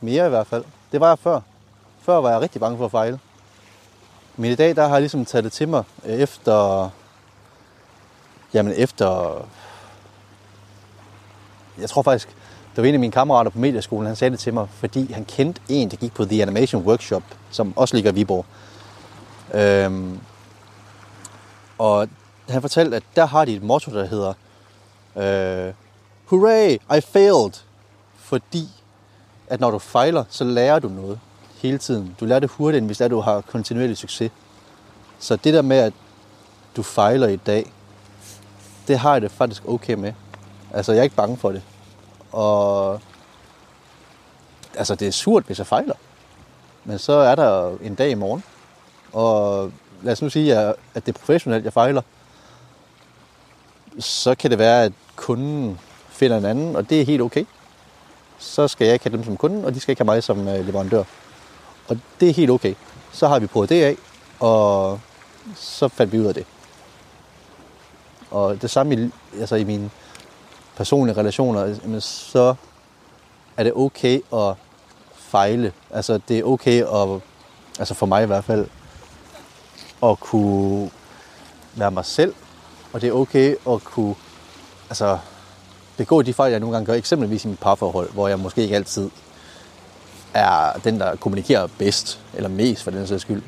[0.00, 0.64] Mere i hvert fald.
[0.92, 1.40] Det var jeg før.
[2.02, 3.18] Før var jeg rigtig bange for at fejle.
[4.36, 6.88] Men i dag, der har jeg ligesom taget det til mig øh, efter...
[8.54, 9.36] Jamen efter...
[11.78, 12.28] Jeg tror faktisk,
[12.76, 15.24] der var en af mine kammerater på medieskolen, han sagde det til mig, fordi han
[15.24, 18.46] kendte en, der gik på The Animation Workshop, som også ligger i Viborg.
[19.54, 20.20] Øhm,
[21.78, 22.08] og
[22.48, 24.32] han fortalte, at der har de et motto, der hedder
[25.16, 25.74] øh,
[26.30, 27.62] Hooray, I failed!
[28.14, 28.68] Fordi
[29.46, 31.20] at når du fejler, så lærer du noget
[31.62, 32.16] hele tiden.
[32.20, 34.32] Du lærer det hurtigt, end hvis du har kontinuerlig succes.
[35.18, 35.92] Så det der med, at
[36.76, 37.72] du fejler i dag,
[38.88, 40.12] det har jeg det faktisk okay med.
[40.72, 41.62] Altså, jeg er ikke bange for det.
[42.32, 43.00] Og
[44.74, 45.94] altså, det er surt, hvis jeg fejler.
[46.84, 48.44] Men så er der en dag i morgen.
[49.12, 49.72] Og
[50.02, 52.02] lad os nu sige, at at det er professionelt, jeg fejler.
[53.98, 55.78] Så kan det være, at kunden
[56.20, 57.44] finder en anden, og det er helt okay.
[58.38, 60.48] Så skal jeg ikke have dem som kunde, og de skal ikke have mig som
[60.48, 61.04] øh, leverandør.
[61.88, 62.74] Og det er helt okay.
[63.12, 63.96] Så har vi prøvet det af,
[64.40, 65.00] og
[65.56, 66.46] så fandt vi ud af det.
[68.30, 69.10] Og det samme i,
[69.40, 69.90] altså i mine
[70.76, 72.54] personlige relationer, jamen, så
[73.56, 74.54] er det okay at
[75.16, 75.72] fejle.
[75.90, 77.20] Altså det er okay at,
[77.78, 78.66] altså for mig i hvert fald,
[80.02, 80.90] at kunne
[81.74, 82.34] være mig selv.
[82.92, 84.14] Og det er okay at kunne
[84.90, 85.18] altså,
[86.00, 86.94] begå de fejl, jeg nogle gange gør.
[86.94, 89.10] Eksempelvis i mit parforhold, hvor jeg måske ikke altid
[90.34, 93.42] er den, der kommunikerer bedst, eller mest for den sags skyld.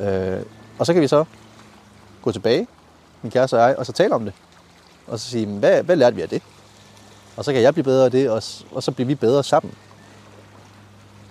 [0.00, 0.40] Øh,
[0.78, 1.24] og så kan vi så
[2.22, 2.66] gå tilbage,
[3.22, 4.34] min kæreste og jeg, og så tale om det.
[5.06, 6.42] Og så sige, hvad, hvad lærte vi af det?
[7.36, 8.42] Og så kan jeg blive bedre af det, og,
[8.72, 9.74] og så bliver vi bedre sammen.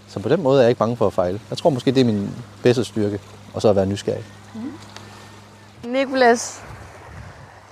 [0.07, 1.41] Så på den måde er jeg ikke bange for at fejle.
[1.49, 3.19] Jeg tror måske, det er min bedste styrke,
[3.53, 4.25] og så at være nysgerrig.
[4.55, 5.91] Mm-hmm.
[5.91, 6.61] Nikolas,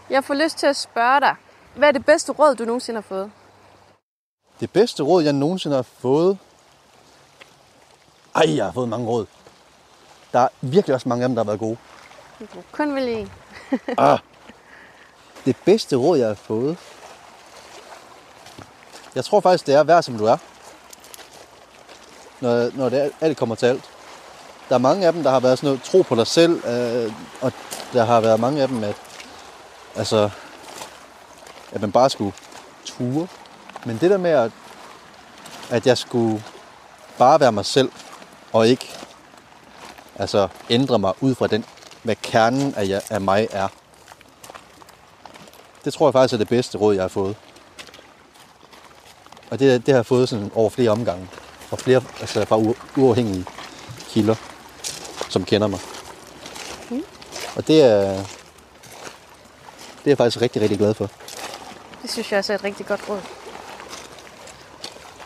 [0.10, 1.36] jeg får lyst til at spørge dig,
[1.76, 3.32] hvad er det bedste råd, du nogensinde har fået?
[4.60, 6.38] Det bedste råd, jeg nogensinde har fået...
[8.36, 9.26] Ej, jeg har fået mange råd.
[10.34, 11.78] Der er virkelig også mange af dem, der har været gode.
[12.40, 13.32] Du kun vælge en.
[13.98, 14.20] Ah.
[15.46, 16.78] Det bedste råd, jeg har fået...
[19.16, 20.38] Jeg tror faktisk, det er, vær som du er.
[22.40, 23.84] Når, når det alt kommer til alt.
[24.70, 27.14] Der er mange af dem, der har været sådan noget, tro på dig selv, øh,
[27.42, 27.54] og
[27.94, 28.96] der har været mange af dem, at,
[29.96, 30.30] altså,
[31.72, 32.34] at man bare skulle
[32.86, 33.28] ture.
[33.86, 34.52] Men det der med, at,
[35.70, 36.44] at jeg skulle
[37.18, 37.92] bare være mig selv,
[38.54, 38.90] og ikke
[40.16, 41.66] altså, ændre mig ud fra den,
[42.04, 43.68] hvad kernen af, jeg, af mig er.
[45.86, 47.36] Det tror jeg faktisk er det bedste råd, jeg har fået.
[49.52, 51.28] Og det, det har jeg fået sådan over flere omgange.
[51.60, 53.46] Fra, flere, altså fra uafhængige
[54.10, 54.36] kilder,
[55.30, 55.80] som kender mig.
[57.56, 58.12] Og det er,
[60.00, 61.10] det er jeg faktisk rigtig, rigtig glad for.
[62.02, 63.22] Det synes jeg også er et rigtig godt råd.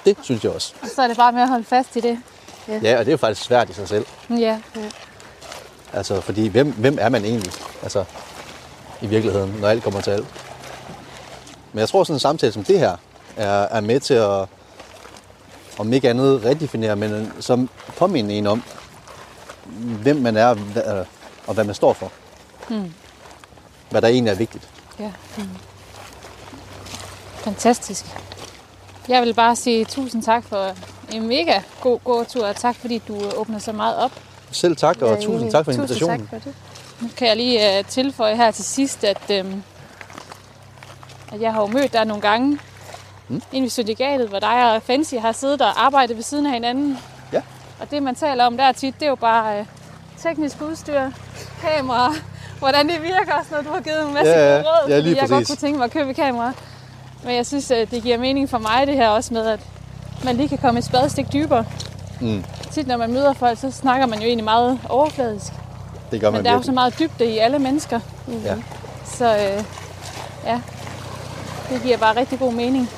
[0.05, 0.73] Det synes jeg også.
[0.81, 2.19] Og så er det bare med at holde fast i det.
[2.67, 4.05] Ja, og det er jo faktisk svært i sig selv.
[4.29, 4.59] Ja.
[5.93, 7.53] Altså, fordi hvem, hvem er man egentlig?
[7.83, 8.05] Altså,
[9.01, 10.25] i virkeligheden, når alt kommer til alt.
[11.73, 12.97] Men jeg tror, sådan en samtale som det her,
[13.37, 14.45] er, er med til at,
[15.77, 18.63] om ikke andet, redefinere, men som påminde en om,
[20.01, 21.05] hvem man er, hvad-
[21.47, 22.11] og hvad man står for.
[22.67, 22.93] Hmm.
[23.89, 24.69] Hvad der egentlig er vigtigt.
[24.99, 25.11] Ja.
[25.37, 25.43] Mm.
[27.43, 28.05] Fantastisk.
[29.07, 30.71] Jeg vil bare sige tusind tak for
[31.11, 34.11] en mega god gåtur, og tak fordi du åbner så meget op.
[34.51, 36.19] Selv tak, og er tusind tak for Tusind invitationen.
[36.19, 36.53] tak for det.
[37.01, 39.63] Nu kan jeg lige uh, tilføje her til sidst, at, øhm,
[41.33, 42.59] at jeg har jo mødt dig nogle gange
[43.27, 43.41] mm.
[43.51, 46.97] inde ved syndikatet, hvor dig og Fancy har siddet og arbejdet ved siden af hinanden.
[47.33, 47.41] Ja.
[47.79, 49.65] Og det, man taler om der tit, det er jo bare uh,
[50.23, 51.01] teknisk udstyr,
[51.61, 52.13] kamera,
[52.59, 53.65] hvordan det virker og sådan noget.
[53.67, 54.61] Du har givet en masse Ja, ja.
[54.61, 55.47] råd, Ja, lige fordi jeg godt præcis.
[55.47, 56.53] kunne tænke mig at købe kamera.
[57.25, 59.59] Men jeg synes, at det giver mening for mig det her også med, at
[60.25, 61.65] man lige kan komme et spadestik dybere.
[62.21, 65.53] Mm, Tit når man møder folk, så snakker man jo egentlig meget overfladisk.
[66.11, 66.73] det gør man Men der er jo så virkelig.
[66.73, 67.99] meget dybde i alle mennesker.
[68.45, 68.55] Ja.
[69.05, 69.63] Så øh,
[70.45, 70.61] ja,
[71.69, 72.89] det giver bare rigtig god mening.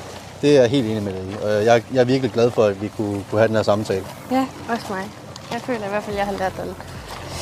[0.42, 1.34] Det er jeg helt enig med dig i.
[1.44, 4.04] Og jeg, jeg er virkelig glad for, at vi kunne, kunne have den her samtale.
[4.30, 5.02] Ja, Også mig.
[5.52, 6.64] Jeg føler i hvert fald, at jeg har lært dig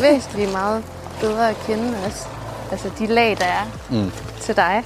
[0.00, 0.84] væsentligt meget
[1.20, 2.26] bedre at kende også.
[2.72, 4.12] Altså de lag, der er Mm.
[4.40, 4.84] til dig.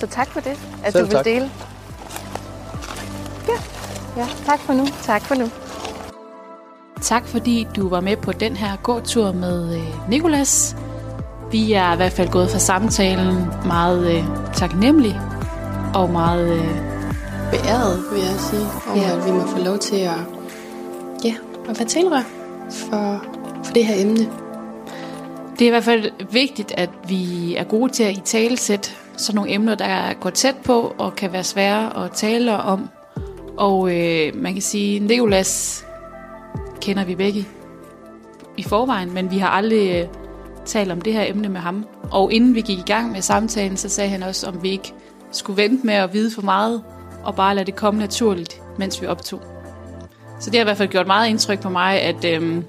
[0.00, 1.24] Så tak for det, at Selv du vil tak.
[1.24, 1.50] dele.
[4.16, 4.86] ja tak for nu.
[5.02, 5.48] Tak for nu.
[7.02, 10.76] Tak fordi du var med på den her gåtur med øh, Nikolas.
[11.52, 14.24] Vi er i hvert fald gået fra samtalen meget øh,
[14.54, 15.20] taknemmelige
[15.94, 16.74] og meget øh,
[17.50, 19.08] Beæret, vil jeg sige, over Ja.
[19.08, 19.16] ja.
[19.18, 20.10] at vi må få lov til at,
[21.24, 21.34] ja,
[21.68, 22.22] at være talerør
[22.70, 23.22] for,
[23.64, 24.28] for det her emne.
[25.58, 29.36] Det er i hvert fald vigtigt, at vi er gode til at i talesætte sådan
[29.36, 32.88] nogle emner, der går tæt på og kan være svære at tale om.
[33.56, 35.84] Og øh, man kan sige, Nicolas
[36.80, 37.48] kender vi begge
[38.56, 40.08] i forvejen, men vi har aldrig øh,
[40.64, 41.86] talt om det her emne med ham.
[42.10, 44.94] Og inden vi gik i gang med samtalen, så sagde han også, om vi ikke
[45.32, 46.82] skulle vente med at vide for meget,
[47.24, 49.40] og bare lade det komme naturligt, mens vi optog.
[50.40, 52.62] Så det har i hvert fald gjort meget indtryk på mig, at, øh,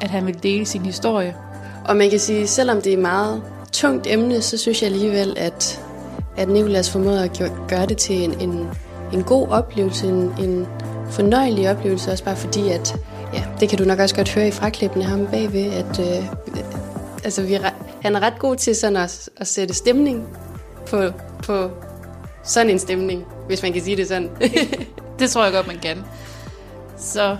[0.00, 1.36] at han ville dele sin historie.
[1.84, 3.42] Og man kan sige, selvom det er meget
[3.74, 5.80] tungt emne, så synes jeg alligevel, at,
[6.36, 8.68] at Nicolas formåede at gøre det til en, en,
[9.12, 10.66] en god oplevelse, en, en
[11.10, 12.94] fornøjelig oplevelse, også bare fordi, at
[13.32, 16.24] ja, det kan du nok også godt høre i fraklippene ham bagved, at øh,
[17.24, 17.70] altså, vi er,
[18.02, 20.28] han er ret god til sådan at, at sætte stemning
[20.86, 21.02] på,
[21.42, 21.70] på
[22.44, 24.30] sådan en stemning, hvis man kan sige det sådan.
[25.18, 25.98] Det tror jeg godt, man kan.
[26.98, 27.36] Så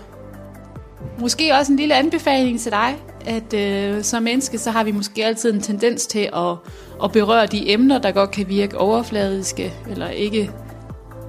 [1.19, 2.97] måske også en lille anbefaling til dig,
[3.27, 6.57] at øh, som menneske, så har vi måske altid en tendens til at,
[7.05, 10.51] at berøre de emner, der godt kan virke overfladiske, eller ikke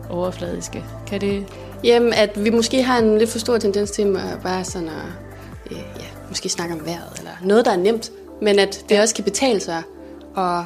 [0.10, 0.84] overfladiske.
[1.08, 1.46] Kan det...
[1.84, 5.06] Jamen, at vi måske har en lidt for stor tendens til at bare sådan at,
[5.72, 9.16] øh, ja, måske snakke om vejret, eller noget, der er nemt, men at det også
[9.16, 9.84] kan betale sig
[10.38, 10.64] at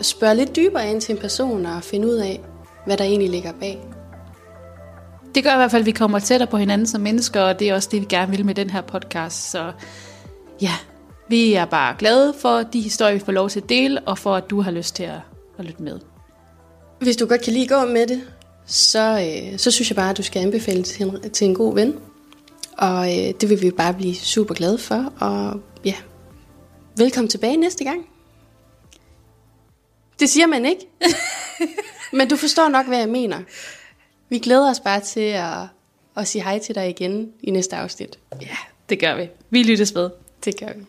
[0.00, 2.40] spørge lidt dybere ind til en person og finde ud af,
[2.86, 3.80] hvad der egentlig ligger bag.
[5.34, 7.68] Det gør i hvert fald, at vi kommer tættere på hinanden som mennesker, og det
[7.68, 9.50] er også det, vi gerne vil med den her podcast.
[9.50, 9.72] Så
[10.60, 10.72] ja,
[11.28, 14.34] vi er bare glade for de historier, vi får lov til at dele, og for,
[14.34, 15.20] at du har lyst til at,
[15.58, 16.00] at lytte med.
[16.98, 18.22] Hvis du godt kan lide gå med det,
[18.66, 21.74] så, øh, så synes jeg bare, at du skal anbefale til en, til en god
[21.74, 21.98] ven.
[22.78, 25.12] Og øh, det vil vi bare blive super glade for.
[25.20, 25.94] Og ja,
[26.96, 28.06] velkommen tilbage næste gang.
[30.20, 30.86] Det siger man ikke.
[32.16, 33.38] Men du forstår nok, hvad jeg mener.
[34.28, 35.52] Vi glæder os bare til at,
[36.16, 38.18] at sige hej til dig igen i næste afsnit.
[38.40, 38.56] Ja,
[38.88, 39.28] det gør vi.
[39.50, 40.10] Vi lyttes med.
[40.44, 40.84] Det gør vi.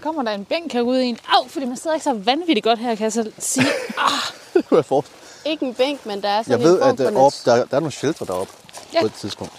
[0.00, 1.18] Kommer der en bænk herude i en?
[1.28, 3.66] Au, fordi man sidder ikke så vanvittigt godt her, kan jeg så sige.
[4.54, 5.02] Det kunne jeg.
[5.44, 7.54] Ikke en bænk, men der er Jeg sådan ved, en form at øh, op, der,
[7.64, 8.52] der er nogle shelter deroppe
[8.92, 9.00] Ja.
[9.00, 9.52] på et tidspunkt.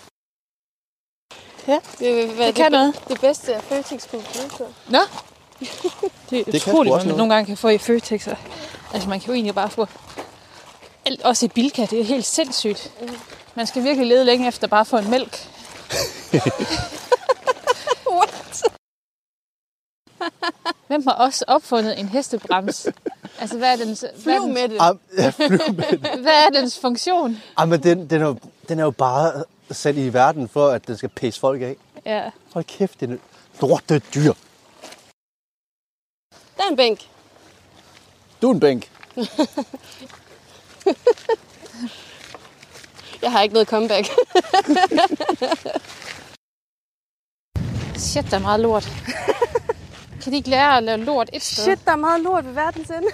[1.67, 3.01] Ja, det, vil være Det kan noget.
[3.07, 4.67] Det bedste er Føtex kunne byde på.
[4.89, 4.99] Nå.
[6.29, 7.17] Det er kan sgu utroligt, hvad man noget.
[7.17, 8.27] nogle gange kan få i Føtex.
[8.93, 9.88] Altså, man kan jo egentlig bare få
[11.05, 11.86] alt, også i Bilka.
[11.86, 12.91] Det er helt sindssygt.
[13.55, 15.47] Man skal virkelig lede længe efter bare at få en mælk.
[20.88, 22.88] Hvem har også opfundet en hestebrems?
[23.39, 24.77] Altså, hvad er dens, Flyv med det.
[24.79, 25.99] Ah, ja, flyv med det.
[25.99, 27.38] hvad er dens funktion?
[27.57, 28.38] Ah, men den, den, er jo,
[28.69, 31.75] den er jo bare sat i verden for, at den skal pisse folk af.
[32.05, 32.29] Ja.
[32.53, 33.21] Hold kæft, det er en
[33.61, 34.33] lorte dyr.
[36.57, 36.99] Der er en bænk.
[38.41, 38.91] Du er en bænk.
[43.26, 44.05] Jeg har ikke noget comeback.
[47.95, 48.91] Shit, der er meget lort.
[50.23, 51.63] Kan de ikke lære at lave lort et sted?
[51.63, 53.07] Shit, der er meget lort ved verdens ende.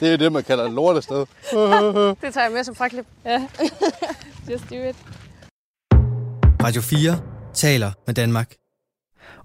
[0.00, 1.16] Det er det, man kalder et lortested.
[2.22, 3.06] Det tager jeg med som fraklip.
[4.50, 4.96] Just do it.
[6.64, 7.20] Radio 4
[7.54, 8.54] taler med Danmark.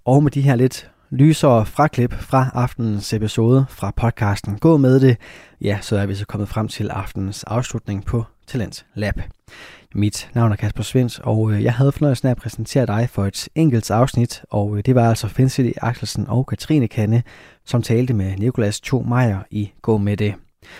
[0.06, 5.18] Og med de her lidt lysere fraklip fra aftenens episode fra podcasten Gå med det,
[5.62, 9.22] ja, så er vi så kommet frem til aftenens afslutning på Talent Lab.
[9.96, 13.26] Mit navn er Kasper Svens, og øh, jeg havde fornøjelsen af at præsentere dig for
[13.26, 17.24] et enkelt afsnit, og øh, det var altså Fencity Axelsen og Katrine Kanne,
[17.66, 20.34] som talte med Nikolas To Meier i Gå med det.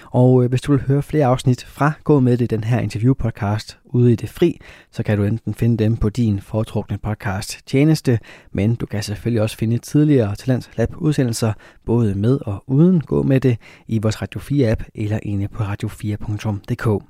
[0.06, 3.78] Og øh, hvis du vil høre flere afsnit fra Gå med det, den her interviewpodcast
[3.86, 4.60] ude i det fri,
[4.92, 8.20] så kan du enten finde dem på din foretrukne podcast tjeneste,
[8.52, 11.54] men du kan selvfølgelig også finde tidligere Talents Lab udsendelser,
[11.86, 13.58] både med og uden Gå med det,
[13.88, 17.04] i vores Radio 4 app eller inde på radio4.dk.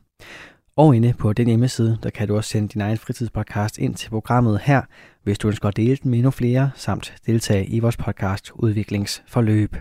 [0.75, 4.09] Og inde på den hjemmeside, der kan du også sende din egen fritidspodcast ind til
[4.09, 4.81] programmet her,
[5.23, 9.75] hvis du ønsker at dele den med endnu flere, samt deltage i vores podcast udviklingsforløb.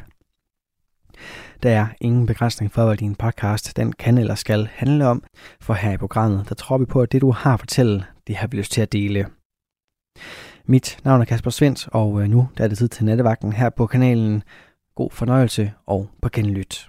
[1.63, 5.23] Der er ingen begrænsning for, hvad din podcast den kan eller skal handle om,
[5.61, 8.37] for her i programmet, der tror vi på, at det du har at fortælle, det
[8.37, 9.27] har vi lyst til at dele.
[10.65, 13.71] Mit navn er Kasper Svendt, og øh, nu der er det tid til nattevagten her
[13.71, 14.43] på kanalen.
[14.95, 16.87] God fornøjelse og på genlyt.